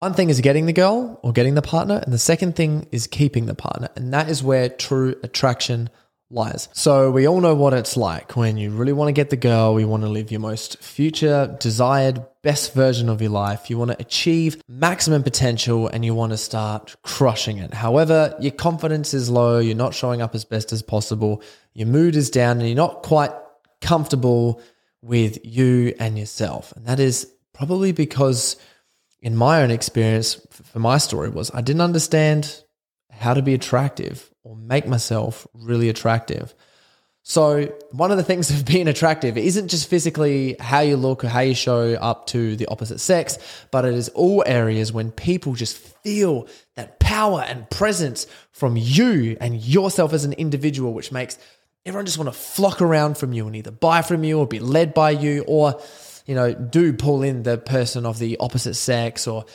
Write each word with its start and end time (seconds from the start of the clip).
One 0.00 0.14
thing 0.14 0.30
is 0.30 0.40
getting 0.40 0.64
the 0.64 0.72
girl 0.72 1.20
or 1.22 1.30
getting 1.30 1.56
the 1.56 1.60
partner, 1.60 1.96
and 2.02 2.10
the 2.10 2.18
second 2.18 2.56
thing 2.56 2.86
is 2.90 3.06
keeping 3.06 3.44
the 3.44 3.54
partner. 3.54 3.90
And 3.96 4.14
that 4.14 4.30
is 4.30 4.42
where 4.42 4.70
true 4.70 5.14
attraction 5.22 5.90
lies. 6.30 6.70
So 6.72 7.10
we 7.10 7.28
all 7.28 7.42
know 7.42 7.54
what 7.54 7.74
it's 7.74 7.98
like 7.98 8.34
when 8.34 8.56
you 8.56 8.70
really 8.70 8.94
want 8.94 9.08
to 9.08 9.12
get 9.12 9.28
the 9.28 9.36
girl, 9.36 9.78
you 9.78 9.86
want 9.86 10.04
to 10.04 10.08
live 10.08 10.30
your 10.30 10.40
most 10.40 10.78
future 10.82 11.54
desired 11.60 12.24
best 12.42 12.72
version 12.72 13.10
of 13.10 13.20
your 13.20 13.30
life. 13.30 13.68
You 13.68 13.76
want 13.76 13.90
to 13.90 14.00
achieve 14.00 14.62
maximum 14.66 15.22
potential 15.22 15.88
and 15.88 16.02
you 16.02 16.14
want 16.14 16.32
to 16.32 16.38
start 16.38 16.96
crushing 17.02 17.58
it. 17.58 17.74
However, 17.74 18.34
your 18.40 18.52
confidence 18.52 19.12
is 19.12 19.28
low, 19.28 19.58
you're 19.58 19.76
not 19.76 19.92
showing 19.92 20.22
up 20.22 20.34
as 20.34 20.46
best 20.46 20.72
as 20.72 20.80
possible, 20.80 21.42
your 21.74 21.88
mood 21.88 22.16
is 22.16 22.30
down 22.30 22.58
and 22.60 22.66
you're 22.66 22.74
not 22.74 23.02
quite 23.02 23.32
comfortable 23.82 24.62
with 25.02 25.44
you 25.44 25.94
and 26.00 26.18
yourself. 26.18 26.72
And 26.74 26.86
that 26.86 27.00
is 27.00 27.30
probably 27.52 27.92
because 27.92 28.56
in 29.22 29.36
my 29.36 29.62
own 29.62 29.70
experience 29.70 30.40
for 30.50 30.78
my 30.78 30.98
story 30.98 31.28
was 31.28 31.50
I 31.52 31.60
didn't 31.60 31.82
understand 31.82 32.62
how 33.10 33.34
to 33.34 33.42
be 33.42 33.54
attractive 33.54 34.30
or 34.42 34.56
make 34.56 34.86
myself 34.86 35.46
really 35.54 35.88
attractive. 35.88 36.54
So, 37.22 37.66
one 37.92 38.10
of 38.10 38.16
the 38.16 38.24
things 38.24 38.50
of 38.58 38.64
being 38.64 38.88
attractive 38.88 39.36
isn't 39.36 39.68
just 39.68 39.88
physically 39.88 40.56
how 40.58 40.80
you 40.80 40.96
look 40.96 41.22
or 41.22 41.28
how 41.28 41.40
you 41.40 41.54
show 41.54 41.94
up 41.94 42.26
to 42.28 42.56
the 42.56 42.66
opposite 42.66 42.98
sex, 42.98 43.38
but 43.70 43.84
it 43.84 43.94
is 43.94 44.08
all 44.10 44.42
areas 44.46 44.92
when 44.92 45.10
people 45.12 45.54
just 45.54 45.76
feel 45.76 46.48
that 46.76 46.98
power 46.98 47.42
and 47.42 47.68
presence 47.68 48.26
from 48.52 48.76
you 48.76 49.36
and 49.40 49.62
yourself 49.62 50.12
as 50.14 50.24
an 50.24 50.32
individual, 50.34 50.94
which 50.94 51.12
makes 51.12 51.38
everyone 51.84 52.06
just 52.06 52.18
want 52.18 52.28
to 52.28 52.38
flock 52.38 52.80
around 52.80 53.18
from 53.18 53.32
you 53.32 53.46
and 53.46 53.56
either 53.56 53.70
buy 53.70 54.02
from 54.02 54.24
you 54.24 54.38
or 54.38 54.46
be 54.46 54.58
led 54.58 54.94
by 54.94 55.10
you 55.10 55.44
or, 55.46 55.78
you 56.30 56.36
know, 56.36 56.54
do 56.54 56.92
pull 56.92 57.24
in 57.24 57.42
the 57.42 57.58
person 57.58 58.06
of 58.06 58.20
the 58.20 58.36
opposite 58.38 58.74
sex 58.74 59.26
or, 59.26 59.46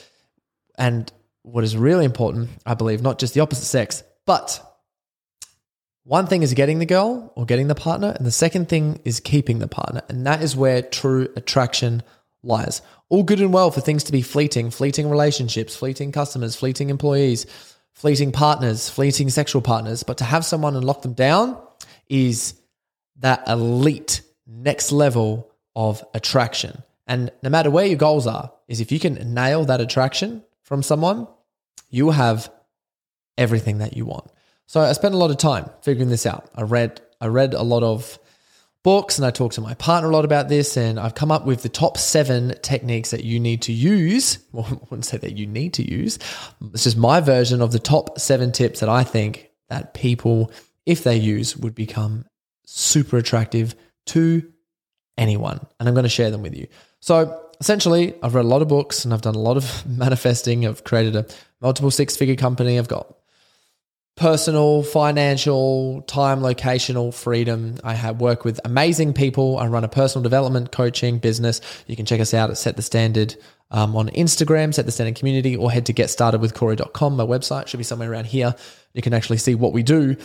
and 0.78 1.10
what 1.42 1.64
is 1.64 1.78
really 1.78 2.04
important, 2.04 2.50
I 2.66 2.74
believe, 2.74 3.02
not 3.02 3.18
just 3.18 3.34
the 3.34 3.40
opposite 3.40 3.64
sex, 3.64 4.04
but 4.26 4.62
one 6.04 6.28
thing 6.28 6.44
is 6.44 6.54
getting 6.54 6.80
the 6.80 6.86
girl 6.86 7.32
or 7.38 7.46
getting 7.46 7.70
the 7.70 7.76
partner, 7.76 8.10
and 8.10 8.26
the 8.26 8.32
second 8.32 8.68
thing 8.68 9.00
is 9.06 9.22
keeping 9.22 9.60
the 9.60 9.70
partner. 9.70 10.02
And 10.10 10.28
that 10.28 10.44
is 10.44 10.54
where 10.58 10.82
true 10.82 11.30
attraction 11.38 12.04
lies. 12.44 12.82
All 13.08 13.24
good 13.24 13.40
and 13.40 13.54
well 13.54 13.72
for 13.72 13.80
things 13.80 14.04
to 14.04 14.12
be 14.12 14.22
fleeting, 14.22 14.70
fleeting 14.70 15.10
relationships, 15.10 15.78
fleeting 15.78 16.12
customers, 16.12 16.58
fleeting 16.58 16.90
employees, 16.90 17.46
fleeting 17.94 18.34
partners, 18.34 18.90
fleeting 18.90 19.30
sexual 19.30 19.62
partners. 19.62 20.04
But 20.04 20.18
to 20.18 20.26
have 20.26 20.44
someone 20.44 20.76
and 20.76 20.84
lock 20.84 21.04
them 21.04 21.14
down 21.14 21.58
is 22.10 22.54
that 23.20 23.48
elite 23.48 24.24
next 24.46 24.92
level 24.92 25.55
of 25.76 26.04
attraction. 26.14 26.84
And 27.08 27.32
no 27.44 27.50
matter 27.50 27.70
where 27.70 27.86
your 27.86 27.98
goals 27.98 28.28
are, 28.28 28.52
is 28.68 28.82
if 28.82 28.92
you 28.92 29.00
can 29.00 29.34
nail 29.34 29.66
that 29.66 29.82
attraction 29.82 30.44
from 30.64 30.82
someone, 30.82 31.28
you 31.90 32.10
have 32.12 32.52
everything 33.38 33.80
that 33.80 33.96
you 33.96 34.06
want. 34.06 34.32
So 34.68 34.82
I 34.82 34.92
spent 34.94 35.14
a 35.14 35.18
lot 35.18 35.32
of 35.32 35.38
time 35.38 35.70
figuring 35.82 36.10
this 36.10 36.26
out. 36.26 36.50
I 36.56 36.64
read 36.64 37.02
I 37.22 37.28
read 37.28 37.54
a 37.54 37.62
lot 37.62 37.84
of 37.84 38.20
books 38.84 39.18
and 39.18 39.26
I 39.26 39.32
talked 39.32 39.56
to 39.56 39.62
my 39.62 39.74
partner 39.76 40.10
a 40.10 40.14
lot 40.14 40.26
about 40.26 40.48
this 40.48 40.78
and 40.78 41.00
I've 41.00 41.16
come 41.16 41.32
up 41.32 41.46
with 41.46 41.64
the 41.64 41.70
top 41.70 41.98
7 41.98 42.54
techniques 42.62 43.12
that 43.12 43.24
you 43.24 43.40
need 43.40 43.64
to 43.64 43.74
use. 43.74 44.40
Well, 44.52 44.68
I 44.70 44.78
wouldn't 44.90 45.06
say 45.06 45.18
that 45.18 45.36
you 45.36 45.48
need 45.48 45.74
to 45.76 45.90
use. 45.90 46.20
It's 46.74 46.84
just 46.84 46.98
my 46.98 47.20
version 47.20 47.62
of 47.62 47.72
the 47.72 47.80
top 47.80 48.20
7 48.20 48.52
tips 48.52 48.80
that 48.82 48.90
I 48.90 49.04
think 49.04 49.50
that 49.70 49.94
people 49.94 50.52
if 50.86 51.04
they 51.04 51.18
use 51.18 51.58
would 51.58 51.76
become 51.76 52.26
super 52.66 53.18
attractive 53.18 53.76
to 54.08 54.52
anyone. 55.18 55.66
And 55.80 55.88
I'm 55.88 55.96
going 55.96 56.04
to 56.04 56.10
share 56.10 56.32
them 56.32 56.42
with 56.42 56.56
you. 56.56 56.68
So, 57.00 57.42
essentially, 57.60 58.14
I've 58.22 58.36
read 58.36 58.46
a 58.46 58.48
lot 58.48 58.62
of 58.62 58.68
books 58.68 59.06
and 59.06 59.14
I've 59.14 59.22
done 59.22 59.36
a 59.36 59.40
lot 59.40 59.58
of 59.58 59.86
manifesting. 59.98 60.66
I've 60.66 60.84
created 60.84 61.16
a 61.16 61.26
multiple 61.62 61.92
six 61.92 62.16
figure 62.16 62.36
company. 62.36 62.78
I've 62.78 62.88
got 62.88 63.16
personal, 64.16 64.82
financial, 64.82 66.02
time, 66.04 66.40
locational 66.40 67.14
freedom. 67.14 67.78
I 67.84 67.94
have 67.94 68.22
work 68.22 68.46
with 68.46 68.60
amazing 68.64 69.14
people. 69.14 69.58
I 69.58 69.68
run 69.68 69.84
a 69.84 69.90
personal 69.90 70.24
development 70.24 70.72
coaching 70.72 71.20
business. 71.20 71.62
You 71.88 71.96
can 71.96 72.06
check 72.06 72.22
us 72.22 72.34
out 72.34 72.50
at 72.50 72.58
Set 72.58 72.78
the 72.78 72.82
Standard 72.82 73.36
um, 73.72 73.96
on 73.96 74.10
Instagram, 74.10 74.74
Set 74.74 74.86
the 74.86 74.92
Standard 74.92 75.16
Community, 75.16 75.56
or 75.56 75.70
head 75.70 75.86
to 75.88 75.94
getstartedwithcorey.com. 75.94 77.18
My 77.18 77.26
website 77.26 77.68
should 77.68 77.78
be 77.78 77.84
somewhere 77.84 78.12
around 78.12 78.28
here. 78.28 78.56
You 78.94 79.02
can 79.02 79.14
actually 79.14 79.38
see 79.38 79.56
what 79.56 79.74
we 79.74 79.84
do. 79.84 80.16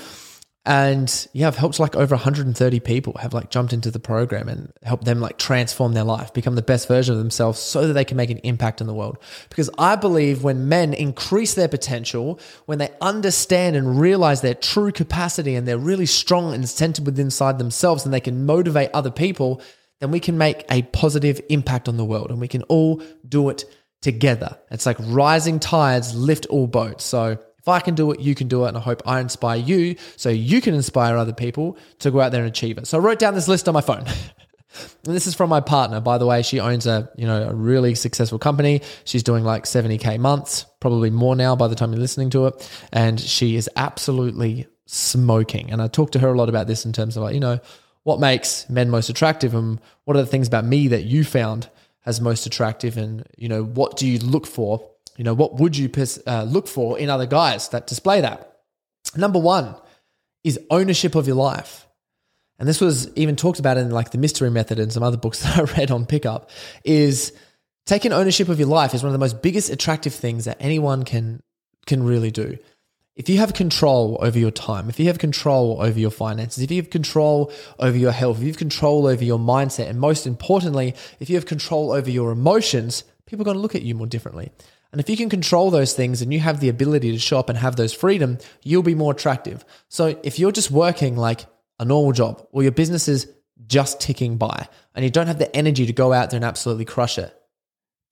And 0.66 1.26
yeah, 1.32 1.46
I've 1.46 1.56
helped 1.56 1.80
like 1.80 1.96
over 1.96 2.14
130 2.14 2.80
people 2.80 3.16
have 3.18 3.32
like 3.32 3.48
jumped 3.48 3.72
into 3.72 3.90
the 3.90 3.98
program 3.98 4.46
and 4.46 4.70
helped 4.82 5.06
them 5.06 5.18
like 5.18 5.38
transform 5.38 5.94
their 5.94 6.04
life, 6.04 6.34
become 6.34 6.54
the 6.54 6.60
best 6.60 6.86
version 6.86 7.14
of 7.14 7.18
themselves 7.18 7.58
so 7.58 7.86
that 7.86 7.94
they 7.94 8.04
can 8.04 8.18
make 8.18 8.28
an 8.28 8.38
impact 8.38 8.82
in 8.82 8.86
the 8.86 8.92
world. 8.92 9.16
Because 9.48 9.70
I 9.78 9.96
believe 9.96 10.44
when 10.44 10.68
men 10.68 10.92
increase 10.92 11.54
their 11.54 11.66
potential, 11.66 12.38
when 12.66 12.76
they 12.76 12.90
understand 13.00 13.74
and 13.74 13.98
realize 13.98 14.42
their 14.42 14.54
true 14.54 14.92
capacity 14.92 15.54
and 15.54 15.66
they're 15.66 15.78
really 15.78 16.06
strong 16.06 16.52
and 16.52 16.68
centered 16.68 17.06
within 17.06 17.30
inside 17.30 17.58
themselves 17.58 18.04
and 18.04 18.12
they 18.12 18.20
can 18.20 18.44
motivate 18.44 18.90
other 18.92 19.10
people, 19.10 19.62
then 20.00 20.10
we 20.10 20.18
can 20.18 20.36
make 20.36 20.64
a 20.70 20.82
positive 20.82 21.40
impact 21.48 21.88
on 21.88 21.96
the 21.96 22.04
world 22.04 22.30
and 22.30 22.40
we 22.40 22.48
can 22.48 22.62
all 22.64 23.00
do 23.26 23.48
it 23.50 23.64
together. 24.02 24.58
It's 24.70 24.84
like 24.84 24.96
rising 24.98 25.60
tides 25.60 26.14
lift 26.14 26.46
all 26.46 26.66
boats. 26.66 27.04
So 27.04 27.38
I 27.70 27.80
can 27.80 27.94
do 27.94 28.10
it, 28.10 28.20
you 28.20 28.34
can 28.34 28.48
do 28.48 28.64
it. 28.64 28.68
And 28.68 28.76
I 28.76 28.80
hope 28.80 29.02
I 29.06 29.20
inspire 29.20 29.58
you 29.58 29.96
so 30.16 30.28
you 30.28 30.60
can 30.60 30.74
inspire 30.74 31.16
other 31.16 31.32
people 31.32 31.78
to 32.00 32.10
go 32.10 32.20
out 32.20 32.32
there 32.32 32.42
and 32.42 32.50
achieve 32.50 32.78
it. 32.78 32.86
So 32.86 32.98
I 32.98 33.00
wrote 33.00 33.18
down 33.18 33.34
this 33.34 33.48
list 33.48 33.68
on 33.68 33.74
my 33.74 33.80
phone. 33.80 34.04
and 35.04 35.14
this 35.14 35.26
is 35.26 35.34
from 35.34 35.50
my 35.50 35.60
partner, 35.60 36.00
by 36.00 36.18
the 36.18 36.26
way. 36.26 36.42
She 36.42 36.60
owns 36.60 36.86
a, 36.86 37.10
you 37.16 37.26
know, 37.26 37.48
a 37.48 37.54
really 37.54 37.94
successful 37.94 38.38
company. 38.38 38.82
She's 39.04 39.22
doing 39.22 39.44
like 39.44 39.64
70K 39.64 40.18
months, 40.18 40.66
probably 40.80 41.10
more 41.10 41.36
now 41.36 41.56
by 41.56 41.68
the 41.68 41.74
time 41.74 41.92
you're 41.92 42.00
listening 42.00 42.30
to 42.30 42.46
it. 42.46 42.70
And 42.92 43.20
she 43.20 43.56
is 43.56 43.68
absolutely 43.76 44.66
smoking. 44.86 45.70
And 45.70 45.80
I 45.80 45.88
talked 45.88 46.12
to 46.14 46.18
her 46.20 46.28
a 46.28 46.36
lot 46.36 46.48
about 46.48 46.66
this 46.66 46.84
in 46.84 46.92
terms 46.92 47.16
of 47.16 47.22
like, 47.22 47.34
you 47.34 47.40
know, 47.40 47.60
what 48.02 48.20
makes 48.20 48.68
men 48.68 48.90
most 48.90 49.08
attractive 49.08 49.54
and 49.54 49.80
what 50.04 50.16
are 50.16 50.20
the 50.20 50.26
things 50.26 50.48
about 50.48 50.64
me 50.64 50.88
that 50.88 51.04
you 51.04 51.24
found 51.24 51.68
as 52.06 52.20
most 52.20 52.46
attractive 52.46 52.96
and, 52.96 53.26
you 53.36 53.48
know, 53.48 53.62
what 53.62 53.96
do 53.96 54.06
you 54.06 54.18
look 54.18 54.46
for 54.46 54.89
you 55.16 55.24
know, 55.24 55.34
what 55.34 55.56
would 55.56 55.76
you 55.76 55.90
uh, 56.26 56.44
look 56.44 56.66
for 56.66 56.98
in 56.98 57.10
other 57.10 57.26
guys 57.26 57.68
that 57.70 57.86
display 57.86 58.20
that? 58.20 58.58
Number 59.16 59.38
one 59.38 59.74
is 60.44 60.58
ownership 60.70 61.14
of 61.14 61.26
your 61.26 61.36
life. 61.36 61.86
And 62.58 62.68
this 62.68 62.80
was 62.80 63.14
even 63.16 63.36
talked 63.36 63.58
about 63.58 63.78
in 63.78 63.90
like 63.90 64.10
the 64.10 64.18
mystery 64.18 64.50
method 64.50 64.78
and 64.78 64.92
some 64.92 65.02
other 65.02 65.16
books 65.16 65.40
that 65.42 65.58
I 65.58 65.62
read 65.78 65.90
on 65.90 66.06
pickup 66.06 66.50
is 66.84 67.32
taking 67.86 68.12
ownership 68.12 68.48
of 68.48 68.58
your 68.58 68.68
life 68.68 68.94
is 68.94 69.02
one 69.02 69.08
of 69.08 69.14
the 69.14 69.18
most 69.18 69.42
biggest 69.42 69.70
attractive 69.70 70.14
things 70.14 70.44
that 70.44 70.58
anyone 70.60 71.04
can 71.04 71.42
can 71.86 72.02
really 72.02 72.30
do. 72.30 72.58
If 73.16 73.28
you 73.28 73.38
have 73.38 73.52
control 73.52 74.18
over 74.22 74.38
your 74.38 74.50
time, 74.50 74.88
if 74.88 75.00
you 75.00 75.06
have 75.06 75.18
control 75.18 75.78
over 75.80 75.98
your 75.98 76.10
finances, 76.10 76.62
if 76.62 76.70
you 76.70 76.76
have 76.76 76.90
control 76.90 77.52
over 77.78 77.96
your 77.96 78.12
health, 78.12 78.36
if 78.36 78.42
you 78.42 78.48
have 78.48 78.56
control 78.58 79.06
over 79.06 79.24
your 79.24 79.38
mindset, 79.38 79.88
and 79.88 79.98
most 79.98 80.26
importantly, 80.26 80.94
if 81.18 81.28
you 81.28 81.36
have 81.36 81.46
control 81.46 81.90
over 81.92 82.08
your 82.08 82.30
emotions, 82.30 83.04
people 83.26 83.42
are 83.42 83.44
going 83.44 83.56
to 83.56 83.60
look 83.60 83.74
at 83.74 83.82
you 83.82 83.94
more 83.94 84.06
differently. 84.06 84.52
And 84.92 85.00
if 85.00 85.08
you 85.08 85.16
can 85.16 85.30
control 85.30 85.70
those 85.70 85.92
things 85.92 86.20
and 86.20 86.32
you 86.32 86.40
have 86.40 86.60
the 86.60 86.68
ability 86.68 87.12
to 87.12 87.18
show 87.18 87.38
up 87.38 87.48
and 87.48 87.56
have 87.58 87.76
those 87.76 87.92
freedom, 87.92 88.38
you'll 88.64 88.82
be 88.82 88.94
more 88.94 89.12
attractive. 89.12 89.64
So 89.88 90.18
if 90.24 90.38
you're 90.38 90.52
just 90.52 90.70
working 90.70 91.16
like 91.16 91.46
a 91.78 91.84
normal 91.84 92.12
job 92.12 92.46
or 92.50 92.62
your 92.62 92.72
business 92.72 93.06
is 93.06 93.30
just 93.66 94.00
ticking 94.00 94.36
by 94.36 94.68
and 94.94 95.04
you 95.04 95.10
don't 95.10 95.28
have 95.28 95.38
the 95.38 95.54
energy 95.54 95.86
to 95.86 95.92
go 95.92 96.12
out 96.12 96.30
there 96.30 96.38
and 96.38 96.44
absolutely 96.44 96.84
crush 96.84 97.18
it, 97.18 97.34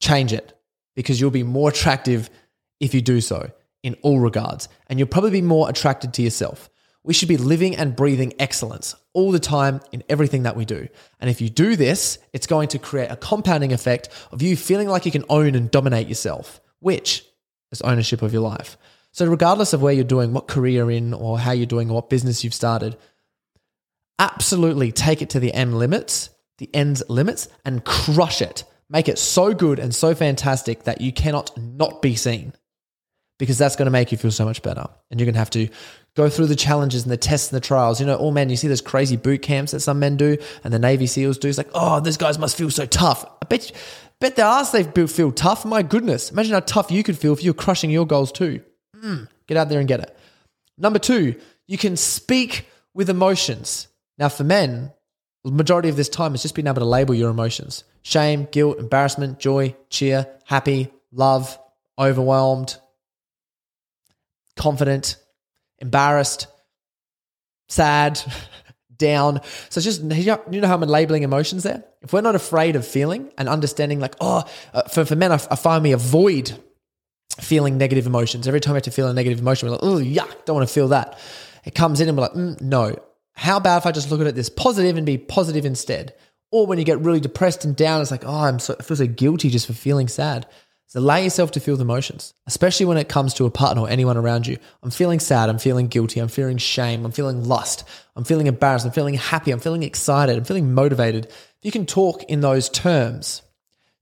change 0.00 0.32
it 0.32 0.56
because 0.94 1.20
you'll 1.20 1.30
be 1.32 1.42
more 1.42 1.70
attractive 1.70 2.30
if 2.78 2.94
you 2.94 3.02
do 3.02 3.20
so 3.20 3.50
in 3.82 3.96
all 4.02 4.20
regards. 4.20 4.68
And 4.86 5.00
you'll 5.00 5.08
probably 5.08 5.32
be 5.32 5.42
more 5.42 5.68
attracted 5.68 6.14
to 6.14 6.22
yourself. 6.22 6.70
We 7.02 7.14
should 7.14 7.28
be 7.28 7.36
living 7.38 7.74
and 7.74 7.96
breathing 7.96 8.34
excellence 8.38 8.94
all 9.14 9.32
the 9.32 9.40
time 9.40 9.80
in 9.90 10.04
everything 10.08 10.44
that 10.44 10.56
we 10.56 10.64
do. 10.64 10.86
And 11.18 11.28
if 11.28 11.40
you 11.40 11.48
do 11.48 11.74
this, 11.74 12.18
it's 12.32 12.46
going 12.46 12.68
to 12.68 12.78
create 12.78 13.10
a 13.10 13.16
compounding 13.16 13.72
effect 13.72 14.10
of 14.30 14.42
you 14.42 14.56
feeling 14.56 14.88
like 14.88 15.06
you 15.06 15.12
can 15.12 15.24
own 15.28 15.56
and 15.56 15.70
dominate 15.70 16.06
yourself 16.06 16.60
which 16.80 17.24
is 17.70 17.82
ownership 17.82 18.22
of 18.22 18.32
your 18.32 18.42
life. 18.42 18.76
So, 19.12 19.26
regardless 19.26 19.72
of 19.72 19.82
where 19.82 19.92
you're 19.92 20.04
doing, 20.04 20.32
what 20.32 20.48
career 20.48 20.90
in, 20.90 21.14
or 21.14 21.38
how 21.38 21.52
you're 21.52 21.66
doing, 21.66 21.90
or 21.90 21.94
what 21.94 22.10
business 22.10 22.44
you've 22.44 22.54
started, 22.54 22.96
absolutely 24.18 24.92
take 24.92 25.22
it 25.22 25.30
to 25.30 25.40
the 25.40 25.52
end 25.52 25.78
limits, 25.78 26.30
the 26.58 26.70
ends 26.74 27.02
limits, 27.08 27.48
and 27.64 27.84
crush 27.84 28.42
it 28.42 28.64
Make 28.90 29.08
it 29.08 29.18
so 29.18 29.52
good 29.52 29.78
and 29.78 29.94
so 29.94 30.14
fantastic 30.14 30.84
that 30.84 31.00
you 31.02 31.12
cannot 31.12 31.56
not 31.58 32.00
be 32.00 32.16
seen 32.16 32.54
because 33.38 33.58
that's 33.58 33.76
going 33.76 33.86
to 33.86 33.90
make 33.90 34.12
you 34.12 34.18
feel 34.18 34.30
so 34.30 34.46
much 34.46 34.62
better. 34.62 34.86
And 35.10 35.20
you're 35.20 35.26
going 35.26 35.34
to 35.34 35.40
have 35.40 35.50
to 35.50 35.68
go 36.16 36.30
through 36.30 36.46
the 36.46 36.56
challenges 36.56 37.02
and 37.02 37.12
the 37.12 37.18
tests 37.18 37.52
and 37.52 37.56
the 37.60 37.64
trials. 37.64 38.00
You 38.00 38.06
know, 38.06 38.16
oh 38.16 38.20
all 38.20 38.32
men, 38.32 38.48
you 38.48 38.56
see 38.56 38.66
those 38.66 38.80
crazy 38.80 39.16
boot 39.16 39.42
camps 39.42 39.72
that 39.72 39.80
some 39.80 39.98
men 39.98 40.16
do 40.16 40.38
and 40.64 40.72
the 40.72 40.78
Navy 40.78 41.06
SEALs 41.06 41.36
do. 41.36 41.48
It's 41.48 41.58
like, 41.58 41.68
oh, 41.74 42.00
these 42.00 42.16
guys 42.16 42.38
must 42.38 42.56
feel 42.56 42.70
so 42.70 42.86
tough. 42.86 43.26
I 43.42 43.46
bet, 43.46 43.72
bet 44.20 44.36
their 44.36 44.46
ass 44.46 44.70
they 44.70 44.84
feel 44.84 45.32
tough. 45.32 45.64
My 45.64 45.82
goodness. 45.82 46.30
Imagine 46.30 46.54
how 46.54 46.60
tough 46.60 46.90
you 46.90 47.02
could 47.02 47.18
feel 47.18 47.32
if 47.32 47.42
you're 47.42 47.54
crushing 47.54 47.90
your 47.90 48.06
goals 48.06 48.32
too. 48.32 48.62
Mm, 48.96 49.28
get 49.46 49.56
out 49.56 49.68
there 49.68 49.78
and 49.78 49.88
get 49.88 50.00
it. 50.00 50.16
Number 50.76 50.98
two, 50.98 51.34
you 51.66 51.78
can 51.78 51.96
speak 51.96 52.66
with 52.94 53.10
emotions. 53.10 53.88
Now, 54.16 54.28
for 54.28 54.44
men, 54.44 54.92
the 55.44 55.52
majority 55.52 55.88
of 55.88 55.96
this 55.96 56.08
time 56.08 56.34
is 56.34 56.42
just 56.42 56.54
being 56.54 56.66
able 56.66 56.80
to 56.80 56.84
label 56.84 57.14
your 57.14 57.30
emotions 57.30 57.84
shame, 58.02 58.48
guilt, 58.50 58.78
embarrassment, 58.78 59.38
joy, 59.38 59.74
cheer, 59.90 60.26
happy, 60.44 60.90
love, 61.12 61.58
overwhelmed, 61.98 62.76
confident, 64.56 65.16
embarrassed, 65.78 66.46
sad, 67.68 68.20
down. 68.98 69.40
So 69.70 69.78
it's 69.78 69.84
just, 69.84 70.02
you 70.02 70.60
know 70.60 70.68
how 70.68 70.74
I'm 70.74 70.80
labeling 70.82 71.22
emotions 71.22 71.62
there? 71.62 71.84
If 72.02 72.12
we're 72.12 72.20
not 72.20 72.34
afraid 72.34 72.76
of 72.76 72.86
feeling 72.86 73.32
and 73.38 73.48
understanding, 73.48 74.00
like, 74.00 74.14
oh, 74.20 74.44
uh, 74.74 74.82
for, 74.82 75.04
for 75.04 75.16
men, 75.16 75.32
I, 75.32 75.36
I 75.50 75.56
find 75.56 75.82
me 75.82 75.92
avoid 75.92 76.58
feeling 77.40 77.78
negative 77.78 78.06
emotions. 78.06 78.46
Every 78.46 78.60
time 78.60 78.74
I 78.74 78.76
have 78.76 78.82
to 78.84 78.90
feel 78.90 79.08
a 79.08 79.14
negative 79.14 79.40
emotion, 79.40 79.68
we're 79.68 79.76
like, 79.76 79.84
oh, 79.84 79.98
yuck, 79.98 80.44
don't 80.44 80.56
want 80.56 80.68
to 80.68 80.74
feel 80.74 80.88
that. 80.88 81.18
It 81.64 81.74
comes 81.74 82.00
in 82.00 82.08
and 82.08 82.16
we're 82.16 82.22
like, 82.22 82.32
mm, 82.32 82.60
no, 82.60 82.96
how 83.34 83.56
about 83.56 83.78
if 83.78 83.86
I 83.86 83.92
just 83.92 84.10
look 84.10 84.20
at 84.20 84.26
it 84.26 84.34
this 84.34 84.50
positive 84.50 84.96
and 84.96 85.06
be 85.06 85.18
positive 85.18 85.64
instead? 85.64 86.14
Or 86.50 86.66
when 86.66 86.78
you 86.78 86.84
get 86.84 87.00
really 87.00 87.20
depressed 87.20 87.64
and 87.64 87.76
down, 87.76 88.00
it's 88.00 88.10
like, 88.10 88.24
oh, 88.24 88.40
I'm 88.40 88.58
so, 88.58 88.74
I 88.78 88.82
feel 88.82 88.96
so 88.96 89.06
guilty 89.06 89.50
just 89.50 89.66
for 89.66 89.74
feeling 89.74 90.08
sad. 90.08 90.46
So 90.88 91.00
allow 91.00 91.16
yourself 91.16 91.50
to 91.52 91.60
feel 91.60 91.76
the 91.76 91.84
emotions, 91.84 92.34
especially 92.46 92.86
when 92.86 92.96
it 92.96 93.08
comes 93.08 93.34
to 93.34 93.44
a 93.44 93.50
partner 93.50 93.82
or 93.82 93.90
anyone 93.90 94.16
around 94.16 94.46
you. 94.46 94.58
I'm 94.82 94.90
feeling 94.90 95.20
sad. 95.20 95.48
I'm 95.48 95.58
feeling 95.58 95.88
guilty. 95.88 96.18
I'm 96.18 96.28
feeling 96.28 96.58
shame. 96.58 97.04
I'm 97.04 97.12
feeling 97.12 97.44
lust. 97.44 97.84
I'm 98.16 98.24
feeling 98.24 98.46
embarrassed. 98.46 98.86
I'm 98.86 98.92
feeling 98.92 99.14
happy. 99.14 99.50
I'm 99.50 99.60
feeling 99.60 99.82
excited. 99.82 100.36
I'm 100.36 100.44
feeling 100.44 100.74
motivated. 100.74 101.26
If 101.26 101.58
you 101.62 101.70
can 101.70 101.86
talk 101.86 102.24
in 102.24 102.40
those 102.40 102.68
terms 102.68 103.42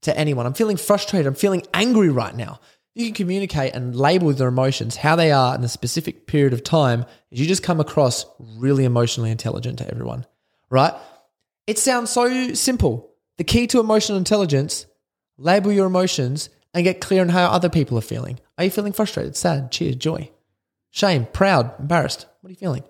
to 0.01 0.17
anyone, 0.17 0.45
I'm 0.45 0.53
feeling 0.53 0.77
frustrated. 0.77 1.27
I'm 1.27 1.35
feeling 1.35 1.63
angry 1.73 2.09
right 2.09 2.35
now 2.35 2.59
you 2.97 3.05
can 3.05 3.13
communicate 3.13 3.75
and 3.75 3.95
label 3.95 4.33
their 4.33 4.47
emotions, 4.47 4.95
how 4.95 5.15
they 5.15 5.31
are 5.31 5.53
in 5.53 5.63
a 5.63 5.67
specific 5.67 6.25
period 6.25 6.51
of 6.51 6.63
time, 6.63 7.05
you 7.29 7.45
just 7.45 7.61
come 7.61 7.79
across 7.79 8.25
really 8.39 8.85
emotionally 8.85 9.29
intelligent 9.29 9.77
to 9.77 9.87
everyone, 9.87 10.25
right? 10.71 10.93
It 11.67 11.77
sounds 11.77 12.09
so 12.09 12.55
simple. 12.55 13.11
The 13.37 13.43
key 13.43 13.67
to 13.67 13.79
emotional 13.79 14.17
intelligence, 14.17 14.87
label 15.37 15.71
your 15.71 15.85
emotions 15.85 16.49
and 16.77 16.83
get 16.83 17.01
clear 17.01 17.21
on 17.21 17.29
how 17.29 17.47
other 17.47 17.69
people 17.69 17.97
are 17.97 18.01
feeling. 18.01 18.39
Are 18.55 18.63
you 18.63 18.69
feeling 18.69 18.93
frustrated, 18.93 19.35
sad, 19.35 19.71
cheer, 19.71 19.95
joy, 19.95 20.29
shame, 20.91 21.25
proud, 21.33 21.73
embarrassed? 21.79 22.27
What 22.41 22.49
are 22.49 22.51
you 22.51 22.55
feeling? 22.55 22.83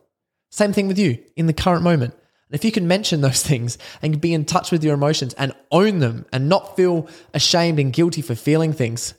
Same 0.51 0.73
thing 0.73 0.89
with 0.89 0.99
you 0.99 1.23
in 1.37 1.47
the 1.47 1.53
current 1.53 1.83
moment. 1.83 2.13
And 2.13 2.55
if 2.59 2.65
you 2.65 2.71
can 2.73 2.89
mention 2.89 3.21
those 3.21 3.41
things 3.47 3.77
and 4.01 4.19
be 4.19 4.33
in 4.33 4.43
touch 4.43 4.73
with 4.73 4.83
your 4.83 4.93
emotions 4.93 5.33
and 5.35 5.53
own 5.71 5.99
them 5.99 6.25
and 6.33 6.49
not 6.49 6.75
feel 6.75 7.07
ashamed 7.33 7.79
and 7.79 7.93
guilty 7.93 8.21
for 8.21 8.35
feeling 8.35 8.73
things, 8.73 9.13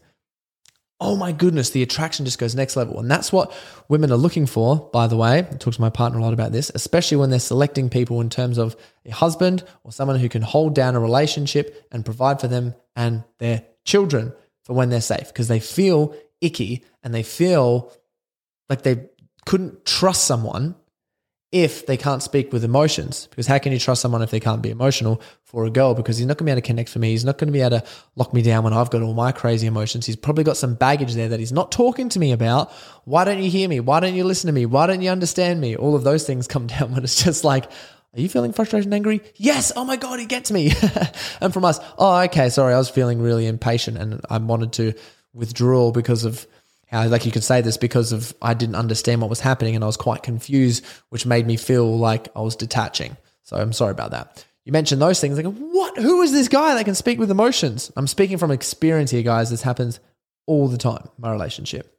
oh 1.00 1.16
my 1.16 1.32
goodness, 1.32 1.70
the 1.70 1.82
attraction 1.82 2.26
just 2.26 2.38
goes 2.38 2.54
next 2.54 2.76
level. 2.76 3.00
And 3.00 3.10
that's 3.10 3.32
what 3.32 3.50
women 3.88 4.12
are 4.12 4.18
looking 4.18 4.44
for, 4.44 4.90
by 4.92 5.06
the 5.06 5.16
way. 5.16 5.38
I 5.38 5.42
talk 5.42 5.72
to 5.72 5.80
my 5.80 5.88
partner 5.88 6.18
a 6.18 6.22
lot 6.22 6.34
about 6.34 6.52
this, 6.52 6.70
especially 6.74 7.16
when 7.16 7.30
they're 7.30 7.38
selecting 7.38 7.88
people 7.88 8.20
in 8.20 8.28
terms 8.28 8.58
of 8.58 8.76
a 9.06 9.12
husband 9.12 9.64
or 9.82 9.92
someone 9.92 10.18
who 10.18 10.28
can 10.28 10.42
hold 10.42 10.74
down 10.74 10.94
a 10.94 11.00
relationship 11.00 11.86
and 11.90 12.04
provide 12.04 12.38
for 12.38 12.48
them 12.48 12.74
and 12.94 13.24
their 13.38 13.62
children 13.86 14.34
for 14.68 14.74
when 14.74 14.90
they're 14.90 15.00
safe 15.00 15.28
because 15.28 15.48
they 15.48 15.58
feel 15.58 16.14
icky 16.40 16.84
and 17.02 17.12
they 17.12 17.24
feel 17.24 17.90
like 18.68 18.82
they 18.82 19.08
couldn't 19.46 19.86
trust 19.86 20.26
someone 20.26 20.76
if 21.50 21.86
they 21.86 21.96
can't 21.96 22.22
speak 22.22 22.52
with 22.52 22.62
emotions. 22.62 23.26
Because 23.30 23.46
how 23.46 23.56
can 23.56 23.72
you 23.72 23.78
trust 23.78 24.02
someone 24.02 24.20
if 24.20 24.30
they 24.30 24.40
can't 24.40 24.60
be 24.60 24.68
emotional 24.68 25.22
for 25.44 25.64
a 25.64 25.70
girl? 25.70 25.94
Because 25.94 26.18
he's 26.18 26.26
not 26.26 26.36
going 26.36 26.44
to 26.44 26.50
be 26.50 26.52
able 26.52 26.60
to 26.60 26.66
connect 26.66 26.90
for 26.90 26.98
me. 26.98 27.12
He's 27.12 27.24
not 27.24 27.38
going 27.38 27.48
to 27.48 27.52
be 27.52 27.62
able 27.62 27.80
to 27.80 27.86
lock 28.16 28.34
me 28.34 28.42
down 28.42 28.64
when 28.64 28.74
I've 28.74 28.90
got 28.90 29.00
all 29.00 29.14
my 29.14 29.32
crazy 29.32 29.66
emotions. 29.66 30.04
He's 30.04 30.16
probably 30.16 30.44
got 30.44 30.58
some 30.58 30.74
baggage 30.74 31.14
there 31.14 31.30
that 31.30 31.40
he's 31.40 31.50
not 31.52 31.72
talking 31.72 32.10
to 32.10 32.18
me 32.18 32.32
about. 32.32 32.70
Why 33.06 33.24
don't 33.24 33.42
you 33.42 33.50
hear 33.50 33.70
me? 33.70 33.80
Why 33.80 34.00
don't 34.00 34.14
you 34.14 34.24
listen 34.24 34.48
to 34.48 34.52
me? 34.52 34.66
Why 34.66 34.86
don't 34.86 35.00
you 35.00 35.08
understand 35.08 35.62
me? 35.62 35.74
All 35.76 35.96
of 35.96 36.04
those 36.04 36.26
things 36.26 36.46
come 36.46 36.66
down 36.66 36.92
when 36.92 37.02
it's 37.02 37.24
just 37.24 37.42
like, 37.42 37.70
are 38.18 38.20
you 38.20 38.28
feeling 38.28 38.52
frustrated 38.52 38.86
and 38.86 38.94
angry? 38.94 39.22
Yes. 39.36 39.70
Oh 39.76 39.84
my 39.84 39.96
God, 39.96 40.18
he 40.18 40.26
gets 40.26 40.50
me. 40.50 40.72
and 41.40 41.52
from 41.52 41.64
us, 41.64 41.78
oh, 41.98 42.20
okay, 42.22 42.48
sorry, 42.50 42.74
I 42.74 42.78
was 42.78 42.90
feeling 42.90 43.22
really 43.22 43.46
impatient 43.46 43.96
and 43.96 44.20
I 44.28 44.38
wanted 44.38 44.72
to 44.74 44.94
withdraw 45.32 45.92
because 45.92 46.24
of 46.24 46.46
how 46.88 47.06
like 47.06 47.26
you 47.26 47.32
could 47.32 47.44
say 47.44 47.60
this 47.60 47.76
because 47.76 48.12
of 48.12 48.34
I 48.42 48.54
didn't 48.54 48.74
understand 48.74 49.20
what 49.20 49.30
was 49.30 49.40
happening 49.40 49.76
and 49.76 49.84
I 49.84 49.86
was 49.86 49.96
quite 49.96 50.22
confused, 50.22 50.84
which 51.10 51.26
made 51.26 51.46
me 51.46 51.56
feel 51.56 51.96
like 51.96 52.28
I 52.34 52.40
was 52.40 52.56
detaching. 52.56 53.16
So 53.44 53.56
I'm 53.56 53.72
sorry 53.72 53.92
about 53.92 54.10
that. 54.10 54.44
You 54.64 54.72
mentioned 54.72 55.00
those 55.00 55.20
things, 55.20 55.36
like 55.36 55.46
what? 55.46 55.96
Who 55.96 56.20
is 56.22 56.32
this 56.32 56.48
guy 56.48 56.74
that 56.74 56.84
can 56.84 56.94
speak 56.94 57.18
with 57.18 57.30
emotions? 57.30 57.92
I'm 57.96 58.06
speaking 58.06 58.36
from 58.36 58.50
experience 58.50 59.10
here, 59.10 59.22
guys. 59.22 59.48
This 59.48 59.62
happens 59.62 60.00
all 60.46 60.68
the 60.68 60.76
time. 60.76 61.08
My 61.18 61.30
relationship. 61.30 61.96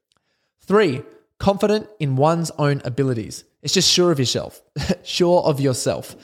Three, 0.61 1.01
confident 1.39 1.89
in 1.99 2.15
one's 2.15 2.51
own 2.51 2.81
abilities. 2.85 3.43
It's 3.61 3.73
just 3.73 3.91
sure 3.91 4.11
of 4.11 4.19
yourself. 4.19 4.61
sure 5.03 5.41
of 5.43 5.59
yourself. 5.59 6.15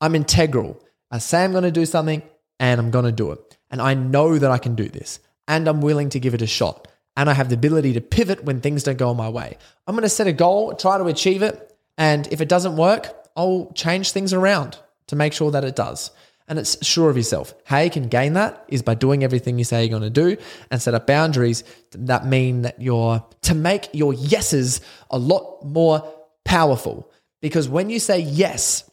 I'm 0.00 0.14
integral. 0.14 0.80
I 1.10 1.18
say 1.18 1.44
I'm 1.44 1.52
going 1.52 1.64
to 1.64 1.70
do 1.70 1.86
something 1.86 2.22
and 2.58 2.80
I'm 2.80 2.90
going 2.90 3.04
to 3.04 3.12
do 3.12 3.32
it. 3.32 3.58
And 3.70 3.80
I 3.80 3.94
know 3.94 4.38
that 4.38 4.50
I 4.50 4.58
can 4.58 4.74
do 4.74 4.88
this 4.88 5.20
and 5.48 5.68
I'm 5.68 5.80
willing 5.80 6.10
to 6.10 6.20
give 6.20 6.34
it 6.34 6.42
a 6.42 6.46
shot 6.46 6.88
and 7.16 7.28
I 7.28 7.34
have 7.34 7.48
the 7.48 7.54
ability 7.54 7.94
to 7.94 8.00
pivot 8.00 8.44
when 8.44 8.60
things 8.60 8.84
don't 8.84 8.98
go 8.98 9.12
my 9.14 9.28
way. 9.28 9.58
I'm 9.86 9.94
going 9.94 10.02
to 10.02 10.08
set 10.08 10.26
a 10.26 10.32
goal, 10.32 10.74
try 10.74 10.98
to 10.98 11.06
achieve 11.06 11.42
it, 11.42 11.76
and 11.98 12.26
if 12.32 12.40
it 12.40 12.48
doesn't 12.48 12.76
work, 12.76 13.28
I'll 13.36 13.72
change 13.74 14.12
things 14.12 14.32
around 14.32 14.78
to 15.08 15.16
make 15.16 15.32
sure 15.32 15.50
that 15.50 15.64
it 15.64 15.76
does. 15.76 16.10
And 16.50 16.58
it's 16.58 16.84
sure 16.84 17.08
of 17.08 17.16
yourself. 17.16 17.54
How 17.64 17.78
you 17.78 17.90
can 17.90 18.08
gain 18.08 18.32
that 18.32 18.64
is 18.66 18.82
by 18.82 18.94
doing 18.94 19.22
everything 19.22 19.56
you 19.56 19.64
say 19.64 19.84
you're 19.84 19.98
going 19.98 20.12
to 20.12 20.34
do 20.34 20.36
and 20.72 20.82
set 20.82 20.94
up 20.94 21.06
boundaries 21.06 21.62
that 21.92 22.26
mean 22.26 22.62
that 22.62 22.82
you're 22.82 23.24
to 23.42 23.54
make 23.54 23.88
your 23.92 24.12
yeses 24.12 24.80
a 25.12 25.18
lot 25.18 25.64
more 25.64 26.12
powerful. 26.44 27.08
Because 27.40 27.68
when 27.68 27.88
you 27.88 28.00
say 28.00 28.18
yes, 28.18 28.90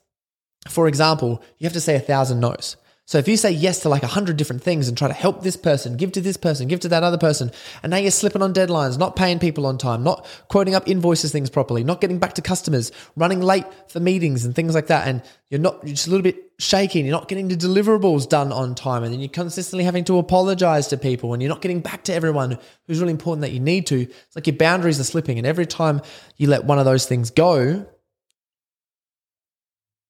for 0.69 0.88
example, 0.88 1.42
you 1.57 1.65
have 1.65 1.74
to 1.74 1.81
say 1.81 1.95
a 1.95 2.00
thousand 2.00 2.39
no's. 2.39 2.77
So 3.07 3.18
if 3.18 3.30
you 3.30 3.38
say 3.38 3.51
yes 3.51 3.80
to 3.80 3.89
like 3.89 4.04
a 4.04 4.07
hundred 4.07 4.36
different 4.36 4.62
things 4.62 4.89
and 4.89 4.98
try 4.98 5.07
to 5.07 5.13
help 5.13 5.42
this 5.42 5.56
person, 5.56 5.95
give 5.95 6.12
to 6.12 6.19
this 6.19 6.36
person, 6.36 6.68
give 6.68 6.81
to 6.81 6.89
that 6.89 7.04
other 7.04 7.18
person, 7.18 7.51
and 7.81 7.89
now 7.89 7.95
you're 7.95 8.12
slipping 8.12 8.42
on 8.42 8.54
deadlines, 8.54 8.98
not 8.98 9.15
paying 9.15 9.39
people 9.39 9.65
on 9.65 9.77
time, 9.77 10.04
not 10.04 10.25
quoting 10.50 10.76
up 10.76 10.90
invoices 10.90 11.31
things 11.31 11.49
properly, 11.49 11.85
not 11.85 12.02
getting 12.02 12.19
back 12.19 12.33
to 12.33 12.42
customers, 12.42 12.92
running 13.16 13.40
late 13.40 13.64
for 13.87 14.02
meetings 14.02 14.44
and 14.44 14.54
things 14.54 14.76
like 14.76 14.87
that, 14.87 15.07
and 15.07 15.23
you're 15.49 15.61
not 15.61 15.80
you're 15.85 15.95
just 15.95 16.07
a 16.07 16.09
little 16.09 16.21
bit 16.21 16.52
shaky 16.59 16.99
you're 16.99 17.11
not 17.11 17.30
getting 17.30 17.47
the 17.47 17.56
deliverables 17.56 18.28
done 18.28 18.52
on 18.52 18.76
time, 18.76 19.06
and 19.06 19.14
then 19.14 19.21
you're 19.21 19.30
consistently 19.30 19.85
having 19.85 20.04
to 20.04 20.18
apologize 20.18 20.87
to 20.87 20.97
people 20.97 21.31
and 21.31 21.42
you're 21.42 21.47
not 21.47 21.61
getting 21.61 21.80
back 21.80 22.04
to 22.04 22.14
everyone 22.14 22.59
who's 22.87 22.99
really 22.99 23.14
important 23.14 23.42
that 23.42 23.54
you 23.54 23.61
need 23.61 23.87
to. 23.87 24.02
It's 24.02 24.35
like 24.35 24.47
your 24.47 24.57
boundaries 24.57 24.99
are 24.99 25.06
slipping, 25.06 25.37
and 25.37 25.47
every 25.47 25.66
time 25.66 26.02
you 26.35 26.49
let 26.49 26.66
one 26.66 26.78
of 26.78 26.83
those 26.83 27.06
things 27.06 27.30
go, 27.30 27.87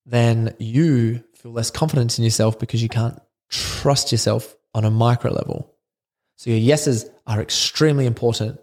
then 0.08 0.56
you 0.58 1.24
feel 1.38 1.52
less 1.52 1.72
confidence 1.72 2.18
in 2.18 2.24
yourself 2.24 2.58
because 2.60 2.82
you 2.82 2.90
can't 2.90 3.22
trust 3.50 4.12
yourself 4.12 4.56
on 4.74 4.86
a 4.86 4.92
micro 4.92 5.32
level. 5.32 5.74
So 6.36 6.50
your 6.50 6.60
yeses 6.60 7.10
are 7.26 7.42
extremely 7.42 8.06
important, 8.06 8.60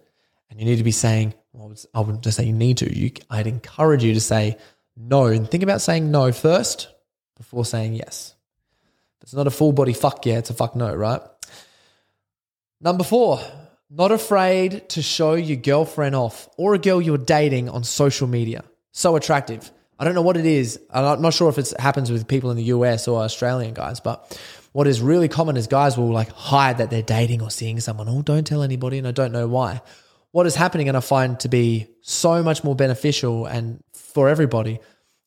and 0.49 0.59
you 0.59 0.65
need 0.65 0.77
to 0.77 0.83
be 0.83 0.91
saying. 0.91 1.33
Well, 1.53 1.73
I 1.93 2.01
wouldn't 2.01 2.21
just 2.21 2.35
say 2.35 2.43
you 2.43 2.53
need 2.53 2.77
to. 2.79 2.97
You, 2.97 3.11
I'd 3.29 3.47
encourage 3.47 4.03
you 4.03 4.13
to 4.13 4.19
say 4.19 4.57
no 4.97 5.27
and 5.27 5.49
think 5.49 5.63
about 5.63 5.81
saying 5.81 6.11
no 6.11 6.33
first 6.33 6.89
before 7.37 7.63
saying 7.63 7.93
yes. 7.93 8.35
It's 9.21 9.33
not 9.33 9.47
a 9.47 9.51
full 9.51 9.71
body 9.71 9.93
fuck 9.93 10.25
yeah, 10.25 10.37
it's 10.37 10.49
a 10.49 10.53
fuck 10.53 10.75
no, 10.75 10.93
right? 10.93 11.21
Number 12.81 13.03
four, 13.03 13.39
not 13.89 14.11
afraid 14.11 14.89
to 14.89 15.01
show 15.01 15.33
your 15.33 15.57
girlfriend 15.57 16.13
off 16.13 16.49
or 16.57 16.75
a 16.75 16.79
girl 16.79 17.01
you're 17.01 17.17
dating 17.17 17.69
on 17.69 17.83
social 17.83 18.27
media. 18.27 18.63
So 18.91 19.15
attractive. 19.15 19.71
I 19.97 20.03
don't 20.03 20.15
know 20.15 20.21
what 20.21 20.37
it 20.37 20.45
is. 20.45 20.79
I'm 20.89 21.21
not 21.21 21.33
sure 21.33 21.49
if 21.49 21.57
it 21.57 21.73
happens 21.79 22.11
with 22.11 22.27
people 22.27 22.51
in 22.51 22.57
the 22.57 22.63
US 22.65 23.07
or 23.07 23.21
Australian 23.21 23.73
guys, 23.73 23.99
but 23.99 24.37
what 24.73 24.87
is 24.87 25.01
really 25.01 25.29
common 25.29 25.55
is 25.55 25.67
guys 25.67 25.97
will 25.97 26.11
like 26.11 26.29
hide 26.31 26.79
that 26.79 26.89
they're 26.89 27.01
dating 27.01 27.41
or 27.41 27.49
seeing 27.49 27.79
someone. 27.79 28.09
Oh, 28.09 28.21
don't 28.21 28.45
tell 28.45 28.61
anybody, 28.61 28.97
and 28.97 29.07
I 29.07 29.11
don't 29.11 29.31
know 29.31 29.47
why. 29.47 29.81
What 30.31 30.45
is 30.45 30.55
happening, 30.55 30.89
and 30.89 30.97
I 30.97 30.99
find 30.99 31.39
to 31.39 31.47
be 31.47 31.87
so 32.01 32.43
much 32.43 32.63
more 32.63 32.75
beneficial 32.75 33.45
and 33.45 33.81
for 33.93 34.27
everybody, 34.27 34.79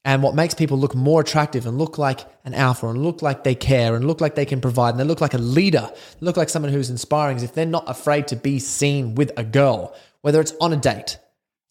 and 0.04 0.22
what 0.22 0.34
makes 0.34 0.54
people 0.54 0.78
look 0.78 0.94
more 0.94 1.22
attractive 1.22 1.66
and 1.66 1.78
look 1.78 1.98
like 1.98 2.20
an 2.44 2.54
alpha 2.54 2.88
and 2.88 3.02
look 3.02 3.22
like 3.22 3.44
they 3.44 3.54
care 3.54 3.94
and 3.94 4.06
look 4.06 4.20
like 4.20 4.34
they 4.34 4.46
can 4.46 4.60
provide 4.60 4.90
and 4.90 5.00
they 5.00 5.04
look 5.04 5.20
like 5.20 5.34
a 5.34 5.38
leader, 5.38 5.90
look 6.20 6.36
like 6.36 6.48
someone 6.48 6.72
who's 6.72 6.90
inspiring 6.90 7.36
is 7.36 7.42
if 7.42 7.54
they're 7.54 7.66
not 7.66 7.84
afraid 7.88 8.28
to 8.28 8.36
be 8.36 8.58
seen 8.58 9.14
with 9.14 9.32
a 9.36 9.44
girl, 9.44 9.94
whether 10.20 10.40
it's 10.40 10.54
on 10.60 10.72
a 10.72 10.76
date. 10.76 11.18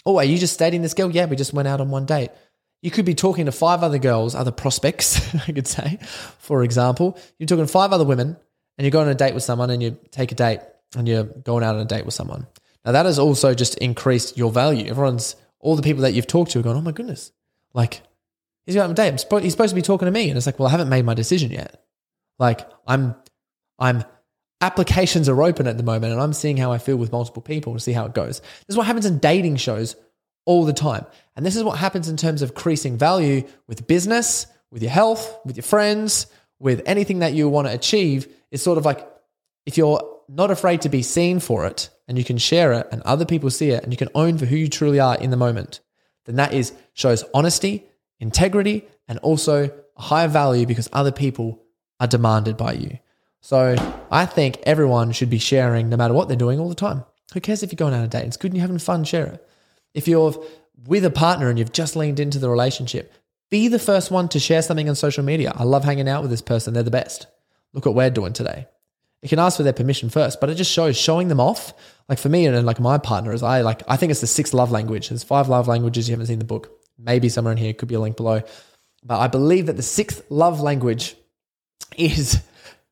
Oh, 0.06 0.18
are 0.18 0.24
you 0.24 0.38
just 0.38 0.58
dating 0.58 0.82
this 0.82 0.94
girl? 0.94 1.12
Yeah, 1.12 1.26
we 1.26 1.36
just 1.36 1.54
went 1.54 1.68
out 1.68 1.82
on 1.82 1.90
one 1.90 2.06
date. 2.06 2.30
You 2.82 2.92
could 2.92 3.06
be 3.06 3.16
talking 3.16 3.46
to 3.46 3.52
five 3.52 3.84
other 3.84 3.98
girls, 3.98 4.36
other 4.36 4.52
prospects, 4.52 5.34
I 5.48 5.52
could 5.52 5.68
say, 5.68 6.00
for 6.38 6.64
example. 6.64 7.18
You're 7.40 7.48
talking 7.48 7.66
to 7.66 7.72
five 7.72 7.92
other 7.92 8.06
women, 8.06 8.38
and 8.78 8.86
you 8.86 8.92
go 8.92 9.02
on 9.02 9.08
a 9.08 9.16
date 9.16 9.34
with 9.34 9.44
someone 9.44 9.70
and 9.70 9.82
you 9.82 9.98
take 10.12 10.32
a 10.32 10.36
date 10.36 10.60
and 10.96 11.08
you're 11.08 11.24
going 11.24 11.64
out 11.64 11.76
on 11.76 11.82
a 11.82 11.86
date 11.86 12.06
with 12.06 12.14
someone. 12.14 12.48
Now 12.86 12.92
that 12.94 13.06
has 13.06 13.20
also 13.20 13.54
just 13.54 13.78
increased 13.80 14.38
your 14.38 14.52
value. 14.52 14.86
Everyone's 14.88 15.36
all 15.60 15.76
the 15.76 15.82
people 15.82 16.04
that 16.04 16.14
you've 16.14 16.28
talked 16.28 16.52
to 16.52 16.60
are 16.60 16.64
going, 16.64 16.78
oh 16.78 16.82
my 16.82 16.92
goodness, 16.92 17.32
like 17.74 18.02
he's 18.66 18.76
going 18.76 18.86
on 18.86 18.92
a 18.92 18.96
date. 18.96 19.10
I'm 19.10 19.18
supposed, 19.18 19.44
he's 19.44 19.54
supposed 19.54 19.72
to 19.72 19.76
be 19.76 19.82
talking 19.82 20.06
to 20.06 20.12
me, 20.12 20.30
and 20.30 20.38
it's 20.38 20.46
like, 20.46 20.60
well, 20.60 20.68
I 20.68 20.72
haven't 20.72 20.90
made 20.90 21.06
my 21.06 21.14
decision 21.14 21.52
yet. 21.52 21.84
Like 22.40 22.70
I'm, 22.86 23.16
I'm 23.80 24.04
applications 24.62 25.28
are 25.28 25.42
open 25.42 25.68
at 25.68 25.78
the 25.78 25.84
moment, 25.84 26.14
and 26.14 26.22
I'm 26.22 26.34
seeing 26.34 26.58
how 26.58 26.72
I 26.72 26.78
feel 26.78 26.98
with 26.98 27.12
multiple 27.12 27.42
people 27.42 27.74
to 27.74 27.80
see 27.80 27.94
how 27.94 28.06
it 28.06 28.14
goes. 28.14 28.40
This 28.40 28.70
is 28.70 28.78
what 28.78 28.86
happens 28.86 29.06
in 29.06 29.20
dating 29.20 29.58
shows 29.58 29.96
all 30.48 30.66
the 30.66 30.74
time, 30.74 31.06
and 31.36 31.46
this 31.46 31.56
is 31.56 31.64
what 31.64 31.78
happens 31.78 32.10
in 32.10 32.18
terms 32.18 32.42
of 32.42 32.50
increasing 32.50 32.98
value 32.98 33.44
with 33.68 33.86
business, 33.86 34.48
with 34.72 34.82
your 34.82 34.92
health, 34.92 35.40
with 35.46 35.56
your 35.56 35.64
friends, 35.64 36.28
with 36.58 36.82
anything 36.86 37.20
that 37.20 37.34
you 37.34 37.48
want 37.48 37.68
to 37.68 37.74
achieve. 37.74 38.28
It's 38.50 38.64
sort 38.64 38.80
of 38.80 38.86
like 38.86 39.08
if 39.68 39.78
you're 39.78 40.02
not 40.28 40.50
afraid 40.50 40.82
to 40.82 40.90
be 40.90 41.04
seen 41.04 41.40
for 41.40 41.66
it 41.66 41.90
and 42.08 42.18
you 42.18 42.24
can 42.24 42.38
share 42.38 42.74
it 42.74 42.88
and 42.92 43.02
other 43.04 43.26
people 43.26 43.50
see 43.50 43.70
it 43.70 43.84
and 43.84 43.94
you 43.94 43.98
can 43.98 44.10
own 44.16 44.38
for 44.38 44.46
who 44.46 44.56
you 44.56 44.68
truly 44.68 45.00
are 45.00 45.16
in 45.18 45.30
the 45.30 45.38
moment, 45.38 45.82
then 46.26 46.36
that 46.36 46.54
is 46.54 46.74
shows 46.94 47.24
honesty, 47.34 47.86
integrity, 48.20 48.86
and 49.08 49.20
also 49.20 49.70
a 49.96 50.02
higher 50.02 50.28
value 50.28 50.66
because 50.66 50.90
other 50.92 51.12
people 51.12 51.62
are 52.00 52.08
demanded 52.08 52.58
by 52.58 52.74
you. 52.74 52.98
So 53.42 53.76
I 54.12 54.26
think 54.26 54.60
everyone 54.64 55.12
should 55.12 55.30
be 55.30 55.40
sharing 55.40 55.90
no 55.90 55.98
matter 55.98 56.14
what 56.14 56.28
they're 56.28 56.38
doing 56.38 56.60
all 56.60 56.70
the 56.70 56.76
time. 56.76 57.06
Who 57.34 57.42
cares 57.42 57.64
if 57.64 57.72
you're 57.72 57.78
going 57.78 57.94
on 57.94 58.04
a 58.04 58.08
date? 58.08 58.26
It's 58.26 58.38
good 58.38 58.52
and 58.52 58.58
you're 58.58 58.64
having 58.64 58.80
fun, 58.80 59.04
share 59.04 59.28
it. 59.28 59.48
If 59.94 60.08
you're 60.08 60.36
with 60.86 61.06
a 61.06 61.10
partner 61.10 61.50
and 61.50 61.58
you've 61.58 61.72
just 61.72 61.96
leaned 61.96 62.20
into 62.20 62.40
the 62.40 62.50
relationship, 62.50 63.14
be 63.50 63.68
the 63.68 63.80
first 63.80 64.12
one 64.12 64.28
to 64.30 64.40
share 64.40 64.62
something 64.62 64.90
on 64.90 64.96
social 64.96 65.24
media. 65.24 65.54
I 65.56 65.64
love 65.64 65.84
hanging 65.84 66.10
out 66.10 66.22
with 66.22 66.32
this 66.32 66.42
person. 66.42 66.74
They're 66.74 66.84
the 66.84 66.92
best. 66.92 67.28
Look 67.74 67.86
what 67.86 67.96
we're 67.96 68.10
doing 68.10 68.34
today. 68.34 68.68
You 69.22 69.30
can 69.30 69.40
ask 69.40 69.58
for 69.58 69.64
their 69.64 69.74
permission 69.74 70.10
first, 70.10 70.40
but 70.40 70.50
it 70.50 70.56
just 70.56 70.72
shows 70.72 70.98
showing 70.98 71.28
them 71.28 71.40
off. 71.40 71.74
Like 72.08 72.20
for 72.20 72.30
me 72.30 72.46
and 72.46 72.66
like 72.66 72.80
my 72.80 72.98
partner 72.98 73.34
is 73.34 73.44
I 73.44 73.62
like 73.62 73.82
I 73.88 73.98
think 73.98 74.12
it's 74.12 74.22
the 74.22 74.28
sixth 74.28 74.54
love 74.54 74.72
language. 74.72 75.10
There's 75.10 75.24
five 75.24 75.50
love 75.50 75.68
languages. 75.68 76.08
You 76.08 76.14
haven't 76.14 76.28
seen 76.28 76.40
the 76.40 76.46
book. 76.46 76.72
Maybe 76.98 77.30
somewhere 77.30 77.52
in 77.52 77.58
here 77.58 77.74
could 77.74 77.90
be 77.90 77.96
a 77.96 78.00
link 78.00 78.16
below. 78.16 78.42
But 79.04 79.20
I 79.20 79.28
believe 79.28 79.66
that 79.68 79.76
the 79.76 79.84
sixth 79.84 80.24
love 80.30 80.62
language 80.62 81.16
is 81.98 82.42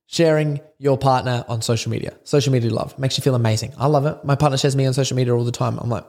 sharing 0.08 0.62
your 0.78 0.98
partner 0.98 1.46
on 1.48 1.62
social 1.62 1.92
media. 1.92 2.14
Social 2.24 2.52
media 2.52 2.72
love 2.72 2.98
makes 2.98 3.18
you 3.18 3.22
feel 3.22 3.36
amazing. 3.36 3.74
I 3.78 3.88
love 3.88 4.06
it. 4.06 4.24
My 4.24 4.36
partner 4.36 4.58
shares 4.58 4.76
me 4.76 4.86
on 4.86 4.94
social 4.94 5.16
media 5.16 5.36
all 5.36 5.44
the 5.44 5.52
time. 5.52 5.78
I'm 5.80 5.90
like, 5.90 6.06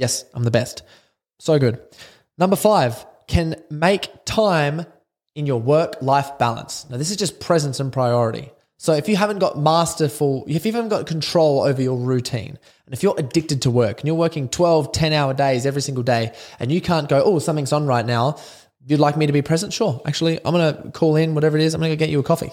yes, 0.00 0.24
I'm 0.34 0.42
the 0.42 0.50
best. 0.50 0.82
So 1.38 1.58
good. 1.58 1.80
Number 2.38 2.56
five, 2.56 3.06
can 3.28 3.54
make 3.70 4.10
time 4.24 4.84
in 5.36 5.46
your 5.46 5.60
work 5.60 6.02
life 6.02 6.38
balance. 6.38 6.86
Now, 6.90 6.96
this 6.96 7.10
is 7.10 7.16
just 7.16 7.38
presence 7.38 7.78
and 7.78 7.92
priority. 7.92 8.50
So 8.78 8.94
if 8.94 9.08
you 9.08 9.16
haven't 9.16 9.40
got 9.40 9.58
masterful, 9.58 10.44
if 10.48 10.64
you 10.64 10.72
haven't 10.72 10.88
got 10.88 11.06
control 11.06 11.62
over 11.62 11.80
your 11.82 11.98
routine, 11.98 12.58
and 12.86 12.94
if 12.94 13.02
you're 13.02 13.14
addicted 13.18 13.62
to 13.62 13.70
work 13.70 14.00
and 14.00 14.06
you're 14.06 14.16
working 14.16 14.48
12, 14.48 14.90
10 14.90 15.12
hour 15.12 15.34
days 15.34 15.66
every 15.66 15.82
single 15.82 16.02
day, 16.02 16.32
and 16.58 16.72
you 16.72 16.80
can't 16.80 17.08
go, 17.08 17.22
oh, 17.22 17.38
something's 17.38 17.72
on 17.72 17.86
right 17.86 18.06
now, 18.06 18.38
you'd 18.86 18.98
like 18.98 19.18
me 19.18 19.26
to 19.26 19.32
be 19.32 19.42
present? 19.42 19.72
Sure. 19.72 20.00
Actually, 20.06 20.40
I'm 20.44 20.54
going 20.54 20.74
to 20.74 20.90
call 20.92 21.16
in, 21.16 21.34
whatever 21.34 21.58
it 21.58 21.62
is, 21.62 21.74
I'm 21.74 21.80
going 21.80 21.92
to 21.92 21.96
get 21.96 22.08
you 22.08 22.20
a 22.20 22.22
coffee. 22.22 22.50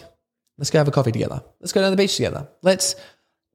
Let's 0.58 0.70
go 0.70 0.80
have 0.80 0.88
a 0.88 0.92
coffee 0.92 1.14
together. 1.14 1.42
Let's 1.62 1.72
go 1.72 1.82
down 1.82 1.92
the 1.92 1.98
beach 1.98 2.18
together. 2.18 2.50
Let's 2.62 2.96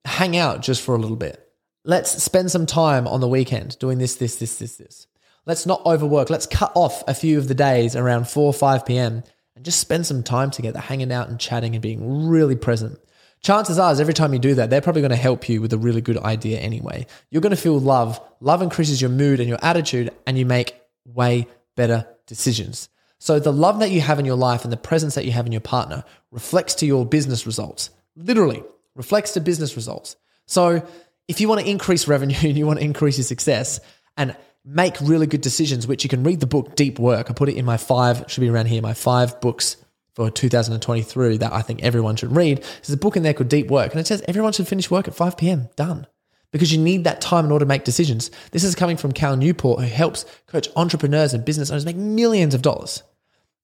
hang 0.04 0.36
out 0.36 0.62
just 0.62 0.82
for 0.82 0.94
a 0.94 0.98
little 0.98 1.16
bit. 1.16 1.41
Let's 1.84 2.22
spend 2.22 2.50
some 2.50 2.66
time 2.66 3.08
on 3.08 3.20
the 3.20 3.28
weekend 3.28 3.78
doing 3.78 3.98
this, 3.98 4.16
this, 4.16 4.36
this, 4.36 4.58
this, 4.58 4.76
this. 4.76 5.06
Let's 5.46 5.66
not 5.66 5.84
overwork. 5.84 6.30
Let's 6.30 6.46
cut 6.46 6.72
off 6.74 7.02
a 7.08 7.14
few 7.14 7.38
of 7.38 7.48
the 7.48 7.54
days 7.54 7.96
around 7.96 8.28
4 8.28 8.44
or 8.44 8.52
5 8.52 8.86
p.m 8.86 9.24
and 9.54 9.64
just 9.64 9.80
spend 9.80 10.06
some 10.06 10.22
time 10.22 10.50
together, 10.50 10.78
hanging 10.78 11.12
out 11.12 11.28
and 11.28 11.38
chatting 11.38 11.74
and 11.74 11.82
being 11.82 12.28
really 12.28 12.56
present. 12.56 12.98
Chances 13.42 13.78
are, 13.78 13.92
is 13.92 14.00
every 14.00 14.14
time 14.14 14.32
you 14.32 14.38
do 14.38 14.54
that, 14.54 14.70
they're 14.70 14.80
probably 14.80 15.02
going 15.02 15.10
to 15.10 15.16
help 15.16 15.48
you 15.48 15.60
with 15.60 15.72
a 15.72 15.78
really 15.78 16.00
good 16.00 16.18
idea 16.18 16.58
anyway. 16.58 17.06
You're 17.30 17.42
going 17.42 17.50
to 17.50 17.56
feel 17.56 17.78
love. 17.78 18.20
Love 18.40 18.62
increases 18.62 19.00
your 19.00 19.10
mood 19.10 19.40
and 19.40 19.48
your 19.48 19.58
attitude, 19.62 20.10
and 20.26 20.38
you 20.38 20.46
make 20.46 20.80
way 21.04 21.48
better 21.76 22.06
decisions. 22.26 22.88
So, 23.18 23.38
the 23.38 23.52
love 23.52 23.80
that 23.80 23.90
you 23.90 24.00
have 24.00 24.18
in 24.18 24.24
your 24.24 24.36
life 24.36 24.64
and 24.64 24.72
the 24.72 24.76
presence 24.76 25.14
that 25.16 25.24
you 25.24 25.32
have 25.32 25.46
in 25.46 25.52
your 25.52 25.60
partner 25.60 26.04
reflects 26.30 26.76
to 26.76 26.86
your 26.86 27.04
business 27.04 27.46
results. 27.46 27.90
Literally, 28.16 28.62
reflects 28.94 29.32
to 29.32 29.40
business 29.40 29.76
results. 29.76 30.16
So, 30.46 30.86
if 31.32 31.40
you 31.40 31.48
want 31.48 31.62
to 31.62 31.68
increase 31.68 32.06
revenue 32.06 32.36
and 32.42 32.58
you 32.58 32.66
want 32.66 32.78
to 32.78 32.84
increase 32.84 33.16
your 33.16 33.24
success, 33.24 33.80
and 34.18 34.36
make 34.64 35.00
really 35.00 35.26
good 35.26 35.40
decisions, 35.40 35.86
which 35.86 36.04
you 36.04 36.10
can 36.10 36.22
read 36.22 36.40
the 36.40 36.46
book 36.46 36.76
Deep 36.76 36.98
Work. 36.98 37.30
I 37.30 37.32
put 37.32 37.48
it 37.48 37.56
in 37.56 37.64
my 37.64 37.78
five, 37.78 38.24
should 38.28 38.42
be 38.42 38.50
around 38.50 38.66
here, 38.66 38.82
my 38.82 38.92
five 38.92 39.40
books 39.40 39.76
for 40.14 40.30
2023 40.30 41.38
that 41.38 41.52
I 41.52 41.62
think 41.62 41.82
everyone 41.82 42.16
should 42.16 42.36
read. 42.36 42.58
There's 42.58 42.90
a 42.90 42.98
book 42.98 43.16
in 43.16 43.22
there 43.22 43.32
called 43.32 43.48
Deep 43.48 43.68
Work, 43.68 43.92
and 43.92 44.00
it 44.00 44.06
says 44.06 44.22
everyone 44.28 44.52
should 44.52 44.68
finish 44.68 44.90
work 44.90 45.08
at 45.08 45.14
5 45.14 45.38
p.m. 45.38 45.70
Done. 45.74 46.06
Because 46.52 46.70
you 46.70 46.78
need 46.78 47.04
that 47.04 47.22
time 47.22 47.46
in 47.46 47.50
order 47.50 47.64
to 47.64 47.68
make 47.68 47.84
decisions. 47.84 48.30
This 48.50 48.62
is 48.62 48.74
coming 48.74 48.98
from 48.98 49.12
Cal 49.12 49.38
Newport, 49.38 49.80
who 49.80 49.86
helps 49.86 50.26
coach 50.46 50.68
entrepreneurs 50.76 51.32
and 51.32 51.46
business 51.46 51.70
owners 51.70 51.86
make 51.86 51.96
millions 51.96 52.52
of 52.54 52.60
dollars 52.60 53.02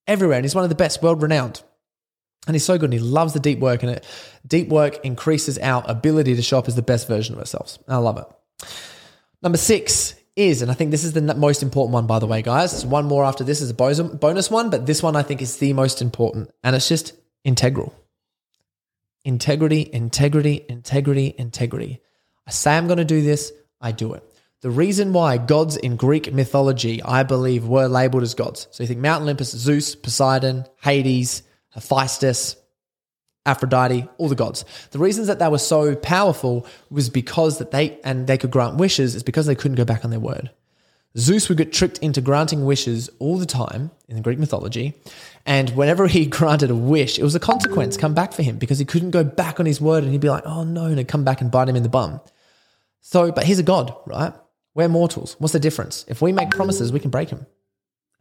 everywhere. 0.06 0.38
And 0.38 0.44
he's 0.46 0.54
one 0.54 0.64
of 0.64 0.70
the 0.70 0.74
best, 0.74 1.02
world 1.02 1.20
renowned. 1.20 1.62
And 2.48 2.54
he's 2.54 2.64
so 2.64 2.76
good 2.78 2.92
and 2.92 2.94
he 2.94 2.98
loves 2.98 3.34
the 3.34 3.40
deep 3.40 3.60
work. 3.60 3.84
And 3.84 3.92
it, 3.92 4.06
deep 4.46 4.68
work 4.68 5.04
increases 5.04 5.58
our 5.58 5.84
ability 5.86 6.34
to 6.34 6.42
show 6.42 6.58
up 6.58 6.66
as 6.66 6.74
the 6.74 6.82
best 6.82 7.06
version 7.06 7.34
of 7.34 7.38
ourselves. 7.38 7.78
I 7.86 7.98
love 7.98 8.18
it. 8.18 8.66
Number 9.42 9.58
six 9.58 10.14
is, 10.34 10.62
and 10.62 10.70
I 10.70 10.74
think 10.74 10.90
this 10.90 11.04
is 11.04 11.12
the 11.12 11.20
most 11.34 11.62
important 11.62 11.92
one, 11.92 12.06
by 12.06 12.18
the 12.18 12.26
way, 12.26 12.42
guys. 12.42 12.86
one 12.86 13.06
more 13.06 13.24
after 13.24 13.44
this 13.44 13.60
is 13.60 13.70
a 13.70 13.74
bonus 13.74 14.50
one, 14.50 14.70
but 14.70 14.86
this 14.86 15.02
one 15.02 15.14
I 15.14 15.22
think 15.22 15.42
is 15.42 15.58
the 15.58 15.72
most 15.74 16.00
important, 16.00 16.50
and 16.64 16.74
it's 16.74 16.88
just 16.88 17.12
integral. 17.44 17.94
Integrity, 19.24 19.88
integrity, 19.92 20.64
integrity, 20.68 21.34
integrity. 21.36 22.00
I 22.46 22.50
say 22.50 22.76
I'm 22.76 22.86
going 22.86 22.98
to 22.98 23.04
do 23.04 23.20
this, 23.20 23.52
I 23.80 23.92
do 23.92 24.14
it. 24.14 24.24
The 24.60 24.70
reason 24.70 25.12
why 25.12 25.38
gods 25.38 25.76
in 25.76 25.96
Greek 25.96 26.32
mythology, 26.32 27.02
I 27.02 27.22
believe, 27.22 27.66
were 27.66 27.86
labeled 27.86 28.24
as 28.24 28.34
gods. 28.34 28.66
So 28.70 28.82
you 28.82 28.88
think 28.88 29.00
Mount 29.00 29.22
Olympus, 29.22 29.50
Zeus, 29.50 29.94
Poseidon, 29.94 30.64
Hades, 30.82 31.42
Hephaestus, 31.70 32.56
Aphrodite, 33.46 34.06
all 34.18 34.28
the 34.28 34.34
gods. 34.34 34.64
The 34.90 34.98
reasons 34.98 35.26
that 35.26 35.38
they 35.38 35.48
were 35.48 35.58
so 35.58 35.96
powerful 35.96 36.66
was 36.90 37.08
because 37.08 37.58
that 37.58 37.70
they 37.70 37.98
and 38.04 38.26
they 38.26 38.36
could 38.36 38.50
grant 38.50 38.76
wishes 38.76 39.14
is 39.14 39.22
because 39.22 39.46
they 39.46 39.54
couldn't 39.54 39.76
go 39.76 39.84
back 39.84 40.04
on 40.04 40.10
their 40.10 40.20
word. 40.20 40.50
Zeus 41.16 41.48
would 41.48 41.58
get 41.58 41.72
tricked 41.72 41.98
into 41.98 42.20
granting 42.20 42.64
wishes 42.64 43.08
all 43.18 43.38
the 43.38 43.46
time 43.46 43.90
in 44.06 44.16
the 44.16 44.22
Greek 44.22 44.38
mythology, 44.38 44.94
and 45.46 45.70
whenever 45.70 46.06
he 46.06 46.26
granted 46.38 46.70
a 46.70 46.76
wish, 46.76 47.18
it 47.18 47.24
was 47.24 47.34
a 47.34 47.40
consequence 47.40 47.96
come 47.96 48.14
back 48.14 48.32
for 48.32 48.42
him 48.42 48.58
because 48.58 48.78
he 48.78 48.84
couldn't 48.84 49.10
go 49.10 49.24
back 49.24 49.58
on 49.58 49.66
his 49.66 49.80
word, 49.80 50.04
and 50.04 50.12
he'd 50.12 50.20
be 50.20 50.30
like, 50.30 50.44
"Oh 50.46 50.64
no," 50.64 50.84
and 50.84 50.92
it'd 50.92 51.08
come 51.08 51.24
back 51.24 51.40
and 51.40 51.50
bite 51.50 51.68
him 51.68 51.76
in 51.76 51.82
the 51.82 51.88
bum. 51.88 52.20
So, 53.00 53.32
but 53.32 53.44
he's 53.44 53.58
a 53.58 53.62
god, 53.62 53.94
right? 54.06 54.34
We're 54.74 54.88
mortals. 54.88 55.36
What's 55.38 55.54
the 55.54 55.60
difference? 55.60 56.04
If 56.08 56.20
we 56.20 56.32
make 56.32 56.50
promises, 56.50 56.92
we 56.92 57.00
can 57.00 57.10
break 57.10 57.30
them, 57.30 57.46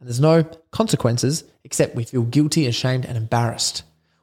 and 0.00 0.08
there's 0.08 0.20
no 0.20 0.44
consequences 0.70 1.44
except 1.64 1.96
we 1.96 2.04
feel 2.04 2.22
guilty, 2.22 2.66
ashamed, 2.66 3.04
and 3.04 3.16
embarrassed 3.16 3.82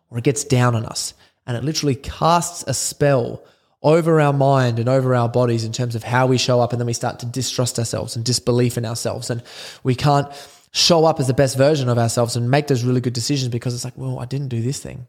or 0.10 0.18
it 0.18 0.24
gets 0.24 0.44
down 0.44 0.76
on 0.76 0.86
us. 0.86 1.14
And 1.46 1.58
it 1.58 1.64
literally 1.64 1.96
casts 1.96 2.64
a 2.68 2.74
spell 2.74 3.44
over 3.84 4.20
our 4.20 4.34
mind 4.34 4.80
and 4.80 4.90
over 4.90 5.14
our 5.14 5.30
bodies 5.30 5.64
in 5.64 5.72
terms 5.72 5.96
of 5.96 6.04
how 6.04 6.26
we 6.26 6.38
show 6.38 6.60
up. 6.60 6.72
And 6.72 6.80
then 6.80 6.88
we 6.88 6.94
start 6.94 7.20
to 7.20 7.26
distrust 7.26 7.78
ourselves 7.78 8.16
and 8.16 8.26
disbelief 8.26 8.78
in 8.78 8.86
ourselves. 8.86 9.30
And 9.30 9.44
we 9.84 9.94
can't 9.94 10.28
show 10.72 11.06
up 11.06 11.20
as 11.20 11.28
the 11.28 11.34
best 11.34 11.58
version 11.58 11.90
of 11.90 11.98
ourselves 11.98 12.36
and 12.36 12.50
make 12.50 12.68
those 12.68 12.84
really 12.84 13.02
good 13.02 13.14
decisions 13.14 13.50
because 13.50 13.76
it's 13.76 13.84
like, 13.84 13.98
well, 13.98 14.20
I 14.20 14.26
didn't 14.26 14.48
do 14.48 14.62
this 14.62 14.80
thing. 14.80 15.06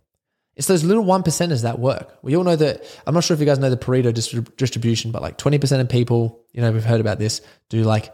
It's 0.56 0.66
those 0.66 0.84
little 0.84 1.04
one 1.04 1.22
percenters 1.22 1.62
that 1.62 1.78
work. 1.78 2.18
We 2.22 2.36
all 2.36 2.44
know 2.44 2.56
that. 2.56 2.84
I'm 3.06 3.14
not 3.14 3.24
sure 3.24 3.34
if 3.34 3.40
you 3.40 3.46
guys 3.46 3.58
know 3.58 3.70
the 3.70 3.76
Pareto 3.76 4.12
distribution, 4.56 5.10
but 5.10 5.22
like 5.22 5.38
20% 5.38 5.80
of 5.80 5.88
people, 5.88 6.40
you 6.52 6.62
know, 6.62 6.72
we've 6.72 6.84
heard 6.84 7.00
about 7.00 7.18
this, 7.18 7.42
do 7.68 7.82
like 7.82 8.12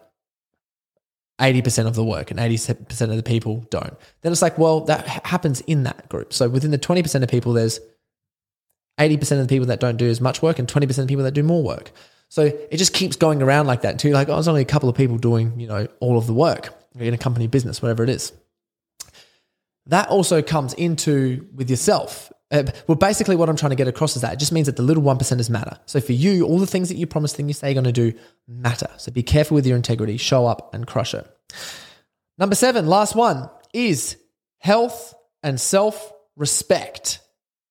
80% 1.43 1.87
of 1.87 1.97
the 1.97 2.05
work 2.05 2.31
and 2.31 2.39
80% 2.39 3.11
of 3.11 3.17
the 3.17 3.23
people 3.23 3.67
don't. 3.69 3.97
Then 4.21 4.31
it's 4.31 4.43
like, 4.43 4.57
well, 4.59 4.81
that 4.83 5.07
happens 5.27 5.61
in 5.63 5.83
that 5.83 6.09
group. 6.09 6.33
So 6.33 6.49
within 6.49 6.71
the 6.71 6.79
20% 6.79 7.23
of 7.23 7.29
people, 7.29 7.53
there's 7.53 7.81
80% 8.99 9.33
of 9.33 9.39
the 9.39 9.47
people 9.49 9.67
that 9.67 9.81
don't 9.81 9.97
do 9.97 10.09
as 10.09 10.21
much 10.21 10.41
work 10.41 10.61
and 10.61 10.69
20% 10.69 10.83
of 10.83 10.97
the 10.97 11.07
people 11.07 11.25
that 11.25 11.35
do 11.35 11.43
more 11.43 11.63
work. 11.63 11.91
So 12.29 12.45
it 12.45 12.77
just 12.77 12.95
keeps 12.95 13.17
going 13.17 13.43
around 13.43 13.67
like 13.67 13.83
that 13.83 13.99
too. 13.99 14.13
Like, 14.13 14.29
oh, 14.29 14.39
it's 14.39 14.49
only 14.49 14.63
a 14.63 14.67
couple 14.67 14.89
of 14.89 14.95
people 14.95 15.19
doing, 15.19 15.59
you 15.59 15.67
know, 15.67 15.89
all 16.01 16.17
of 16.17 16.27
the 16.27 16.33
work 16.33 16.73
in 16.99 17.13
a 17.13 17.19
company 17.19 17.49
business, 17.49 17.83
whatever 17.83 18.05
it 18.05 18.09
is. 18.09 18.33
That 19.87 20.09
also 20.09 20.43
comes 20.43 20.75
into 20.75 21.49
with 21.55 21.69
yourself. 21.69 22.33
Uh, 22.53 22.65
well, 22.87 22.97
basically, 22.97 23.35
what 23.35 23.49
I'm 23.49 23.57
trying 23.57 23.71
to 23.71 23.77
get 23.77 23.89
across 23.89 24.15
is 24.15 24.23
that 24.23 24.35
it 24.35 24.39
just 24.39 24.53
means 24.53 24.67
that 24.67 24.77
the 24.77 24.83
little 24.83 25.03
one 25.03 25.19
percenters 25.19 25.51
matter. 25.51 25.79
So 25.87 26.01
for 26.01 26.13
you, 26.13 26.47
all 26.47 26.59
the 26.59 26.67
things 26.67 26.89
that 26.91 26.97
you 26.97 27.07
promise, 27.07 27.33
things 27.33 27.49
you 27.49 27.55
say 27.55 27.69
you're 27.69 27.83
going 27.83 27.93
to 27.93 28.11
do 28.11 28.17
matter. 28.47 28.89
So 28.99 29.11
be 29.11 29.23
careful 29.23 29.55
with 29.55 29.67
your 29.67 29.77
integrity, 29.77 30.19
show 30.19 30.47
up 30.47 30.73
and 30.75 30.87
crush 30.87 31.15
it. 31.15 31.27
Number 32.39 32.55
seven, 32.55 32.87
last 32.87 33.15
one 33.15 33.51
is 33.73 34.17
health 34.59 35.15
and 35.43 35.61
self 35.61 36.13
respect. 36.37 37.21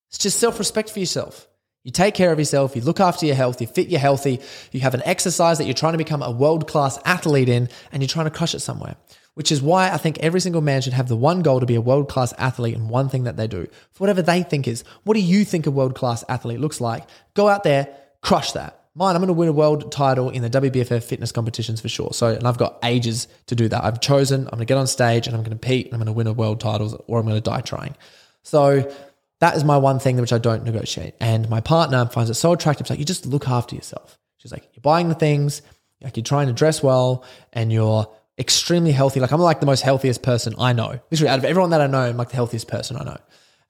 It's 0.10 0.18
just 0.18 0.40
self 0.40 0.60
respect 0.60 0.90
for 0.92 1.00
yourself. 1.00 1.48
You 1.84 1.92
take 1.92 2.14
care 2.14 2.32
of 2.32 2.38
yourself, 2.38 2.76
you 2.76 2.84
look 2.84 3.00
after 3.00 3.26
your 3.26 3.36
health, 3.36 3.60
you 3.60 3.66
fit, 3.66 3.88
you're 3.88 4.00
healthy, 4.00 4.40
you 4.72 4.82
have 4.82 4.94
an 4.94 5.02
exercise 5.04 5.58
that 5.58 5.66
you're 5.66 5.74
trying 5.74 5.94
to 5.94 5.98
become 5.98 6.22
a 6.22 6.30
world 6.30 6.68
class 6.68 7.00
athlete 7.06 7.50
in, 7.50 7.70
and 7.92 8.04
you're 8.04 8.08
trying 8.08 8.28
to 8.28 8.32
crush 8.32 8.54
it 8.54 8.60
somewhere. 8.60 8.98
which 9.34 9.52
is 9.52 9.62
why 9.62 9.90
I 9.90 9.98
think 9.98 10.20
every 10.20 10.42
single 10.42 10.62
man 10.62 10.82
should 10.82 10.94
have 10.94 11.08
the 11.08 11.16
one 11.16 11.42
goal 11.42 11.60
to 11.62 11.66
be 11.66 11.76
a 11.76 11.82
world 11.82 12.10
class 12.10 12.34
athlete 12.38 12.76
in 12.76 12.90
one 12.90 13.10
thing 13.10 13.24
that 13.24 13.38
they 13.38 13.48
do, 13.48 13.68
for 13.92 14.04
whatever 14.04 14.22
they 14.22 14.44
think 14.44 14.68
is. 14.68 14.84
What 15.04 15.14
do 15.14 15.22
you 15.22 15.46
think 15.46 15.66
a 15.66 15.72
world 15.72 15.96
class 15.96 16.24
athlete 16.28 16.60
looks 16.60 16.82
like? 16.82 17.08
Go 17.34 17.48
out 17.48 17.64
there, 17.64 17.88
crush 18.22 18.52
that. 18.54 18.81
Mine, 18.94 19.16
I'm 19.16 19.22
going 19.22 19.28
to 19.28 19.34
win 19.34 19.48
a 19.48 19.54
world 19.54 19.90
title 19.92 20.30
in 20.30 20.42
the 20.42 20.50
WBFF 20.50 21.04
fitness 21.04 21.32
competitions 21.32 21.80
for 21.80 21.88
sure. 21.88 22.10
So, 22.12 22.28
and 22.28 22.46
I've 22.46 22.58
got 22.58 22.78
ages 22.84 23.28
to 23.48 23.56
do 23.56 23.70
that. 23.70 23.84
I've 23.84 24.02
chosen, 24.02 24.42
I'm 24.42 24.50
going 24.50 24.60
to 24.60 24.66
get 24.66 24.78
on 24.78 24.88
stage 24.88 25.28
and 25.28 25.36
I'm 25.36 25.42
going 25.42 25.58
to 25.58 25.60
compete 25.60 25.86
and 25.86 25.94
I'm 25.94 26.00
going 26.00 26.08
to 26.08 26.14
win 26.14 26.28
a 26.28 26.34
world 26.34 26.60
titles 26.60 26.94
or 27.08 27.20
I'm 27.20 27.26
going 27.26 27.38
to 27.38 27.42
die 27.42 27.62
trying. 27.62 27.96
So, 28.44 28.92
that 29.40 29.56
is 29.56 29.64
my 29.64 29.78
one 29.78 30.00
thing 30.00 30.18
which 30.18 30.34
I 30.34 30.38
don't 30.38 30.64
negotiate. 30.64 31.16
And 31.20 31.50
my 31.50 31.62
partner 31.62 32.06
finds 32.06 32.30
it 32.30 32.36
so 32.36 32.54
attractive. 32.54 32.82
It's 32.82 32.90
like, 32.92 33.00
you 33.00 33.06
just 33.06 33.26
look 33.26 33.48
after 33.48 33.76
yourself. 33.76 34.20
She's 34.38 34.52
like, 34.52 34.70
you're 34.74 34.82
buying 34.82 35.10
the 35.10 35.16
things, 35.16 35.62
like 36.02 36.16
you're 36.16 36.24
trying 36.24 36.48
to 36.48 36.54
dress 36.54 36.84
well 36.84 37.24
and 37.54 37.72
you're 37.72 38.08
extremely 38.38 38.92
healthy. 38.92 39.20
Like 39.20 39.32
I'm 39.32 39.42
like 39.42 39.60
the 39.60 39.66
most 39.66 39.82
healthiest 39.82 40.22
person 40.22 40.54
I 40.60 40.74
know. 40.74 41.00
Literally 41.10 41.30
out 41.30 41.40
of 41.40 41.46
everyone 41.46 41.72
that 41.72 41.82
I 41.82 41.88
know, 41.88 42.02
I'm 42.02 42.18
like 42.18 42.30
the 42.30 42.36
healthiest 42.36 42.68
person 42.68 42.98
I 42.98 43.04
know. 43.04 43.18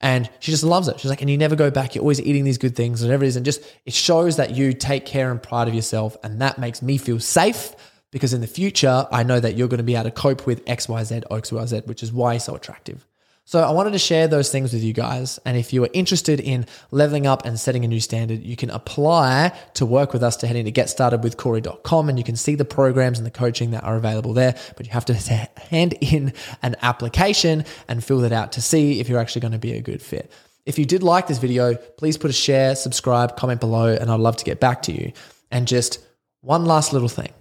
And 0.02 0.30
she 0.40 0.52
just 0.52 0.64
loves 0.64 0.88
it. 0.88 1.00
She's 1.00 1.10
like, 1.10 1.22
and 1.22 1.30
you 1.30 1.38
never 1.38 1.56
go 1.56 1.70
back. 1.70 1.96
You're 1.96 2.02
always 2.02 2.20
eating 2.20 2.44
these 2.44 2.58
good 2.58 2.76
things, 2.76 3.04
whatever 3.04 3.24
it 3.24 3.28
is. 3.28 3.36
And 3.36 3.46
just 3.46 3.62
it 3.86 3.94
shows 3.94 4.38
that 4.38 4.56
you 4.56 4.74
take 4.74 5.06
care 5.06 5.32
and 5.32 5.42
pride 5.42 5.68
of 5.68 5.76
yourself. 5.76 6.18
And 6.24 6.42
that 6.42 6.58
makes 6.58 6.82
me 6.82 6.98
feel 6.98 7.20
safe 7.20 7.76
because 8.12 8.34
in 8.34 8.42
the 8.42 8.48
future, 8.48 9.08
I 9.12 9.24
know 9.24 9.40
that 9.40 9.56
you're 9.56 9.68
going 9.68 9.78
to 9.78 9.84
be 9.84 9.96
able 9.96 10.06
to 10.06 10.12
cope 10.12 10.46
with 10.46 10.64
X, 10.68 10.90
Y, 10.90 11.04
Z, 11.04 11.22
X, 11.30 11.52
Y, 11.52 11.66
Z, 11.66 11.82
which 11.86 12.04
is 12.04 12.12
why 12.12 12.34
he's 12.34 12.44
so 12.44 12.56
attractive. 12.56 13.06
So 13.44 13.60
I 13.60 13.72
wanted 13.72 13.92
to 13.92 14.00
share 14.00 14.28
those 14.28 14.52
things 14.52 14.72
with 14.72 14.84
you 14.84 14.94
guys. 14.94 15.40
And 15.46 15.58
if 15.58 15.74
you 15.74 15.84
are 15.84 15.90
interested 15.94 16.40
in 16.40 16.66
leveling 16.92 17.28
up 17.28 17.46
and 17.46 17.60
setting 17.60 17.84
a 17.84 17.88
new 17.88 18.00
standard, 18.00 18.44
you 18.44 18.56
can 18.56 18.70
apply 18.70 19.58
to 19.74 19.86
work 19.86 20.14
with 20.14 20.24
us 20.24 20.38
to 20.38 20.48
head 20.48 20.56
into 20.56 20.72
getstartedwithcorey.com 20.72 22.10
and 22.10 22.18
you 22.18 22.24
can 22.24 22.36
see 22.36 22.56
the 22.56 22.66
programs 22.66 23.18
and 23.18 23.26
the 23.26 23.32
coaching 23.32 23.72
that 23.72 23.84
are 23.84 23.96
available 23.96 24.34
there. 24.34 24.56
But 24.78 24.86
you 24.86 24.92
have 24.94 25.06
to 25.06 25.14
hand 25.70 25.94
in 26.00 26.34
an 26.62 26.76
application 26.82 27.66
and 27.88 28.04
fill 28.04 28.20
that 28.20 28.32
out 28.32 28.54
to 28.54 28.62
see 28.62 29.00
if 29.00 29.10
you're 29.10 29.20
actually 29.20 29.42
going 29.42 29.54
to 29.54 29.60
be 29.60 29.74
a 29.74 29.82
good 29.82 30.02
fit. 30.02 30.32
If 30.66 30.78
you 30.78 30.86
did 30.86 31.02
like 31.02 31.28
this 31.28 31.40
video, 31.40 31.76
please 31.76 32.18
put 32.18 32.30
a 32.30 32.34
share, 32.34 32.76
subscribe, 32.76 33.36
comment 33.36 33.60
below, 33.60 33.88
and 33.88 34.12
I'd 34.12 34.20
love 34.20 34.38
to 34.38 34.46
get 34.46 34.60
back 34.60 34.84
to 34.84 34.92
you. 34.92 35.12
And 35.50 35.68
just 35.68 36.00
one 36.42 36.66
last 36.66 36.94
little 36.94 37.10
thing. 37.10 37.34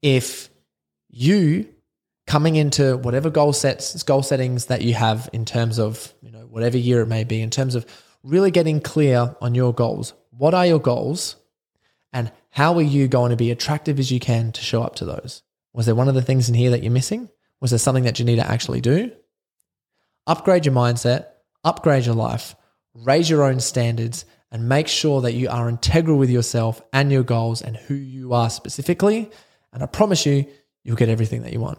If 0.00 0.48
you 1.08 1.68
coming 2.30 2.54
into 2.54 2.96
whatever 2.98 3.28
goal 3.28 3.52
sets 3.52 4.04
goal 4.04 4.22
settings 4.22 4.66
that 4.66 4.82
you 4.82 4.94
have 4.94 5.28
in 5.32 5.44
terms 5.44 5.80
of 5.80 6.14
you 6.22 6.30
know 6.30 6.46
whatever 6.46 6.78
year 6.78 7.00
it 7.00 7.06
may 7.06 7.24
be 7.24 7.42
in 7.42 7.50
terms 7.50 7.74
of 7.74 7.84
really 8.22 8.52
getting 8.52 8.80
clear 8.80 9.34
on 9.40 9.56
your 9.56 9.74
goals. 9.74 10.14
What 10.30 10.54
are 10.54 10.64
your 10.64 10.78
goals? 10.78 11.34
And 12.12 12.30
how 12.50 12.74
are 12.74 12.82
you 12.82 13.08
going 13.08 13.30
to 13.30 13.36
be 13.36 13.50
attractive 13.50 13.98
as 13.98 14.12
you 14.12 14.20
can 14.20 14.52
to 14.52 14.60
show 14.60 14.80
up 14.80 14.94
to 14.96 15.04
those? 15.04 15.42
Was 15.72 15.86
there 15.86 15.96
one 15.96 16.06
of 16.08 16.14
the 16.14 16.22
things 16.22 16.48
in 16.48 16.54
here 16.54 16.70
that 16.70 16.84
you're 16.84 16.92
missing? 16.92 17.28
Was 17.60 17.70
there 17.70 17.80
something 17.80 18.04
that 18.04 18.20
you 18.20 18.24
need 18.24 18.36
to 18.36 18.48
actually 18.48 18.80
do? 18.80 19.10
Upgrade 20.28 20.64
your 20.64 20.74
mindset 20.74 21.26
upgrade 21.64 22.06
your 22.06 22.14
life 22.14 22.54
raise 22.94 23.28
your 23.28 23.42
own 23.42 23.58
standards 23.58 24.24
and 24.52 24.68
make 24.68 24.86
sure 24.86 25.20
that 25.22 25.34
you 25.34 25.48
are 25.48 25.68
integral 25.68 26.16
with 26.16 26.30
yourself 26.30 26.80
and 26.92 27.10
your 27.10 27.24
goals 27.24 27.60
and 27.60 27.76
who 27.76 27.94
you 27.94 28.32
are 28.34 28.50
specifically. 28.50 29.30
And 29.72 29.82
i 29.82 29.86
promise 29.86 30.24
you 30.26 30.46
you'll 30.84 30.96
get 30.96 31.08
everything 31.08 31.42
that 31.42 31.52
you 31.52 31.60
want 31.60 31.78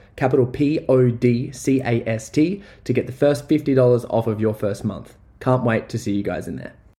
capital 0.21 0.45
P 0.45 0.85
O 0.87 1.09
D 1.09 1.51
C 1.51 1.81
A 1.81 2.07
S 2.07 2.29
T, 2.29 2.61
to 2.83 2.93
get 2.93 3.07
the 3.07 3.11
first 3.11 3.49
$50 3.49 4.05
off 4.07 4.27
of 4.27 4.39
your 4.39 4.53
first 4.53 4.85
month. 4.85 5.17
Can't 5.39 5.63
wait 5.63 5.89
to 5.89 5.97
see 5.97 6.13
you 6.13 6.21
guys 6.21 6.47
in 6.47 6.57
there. 6.57 6.75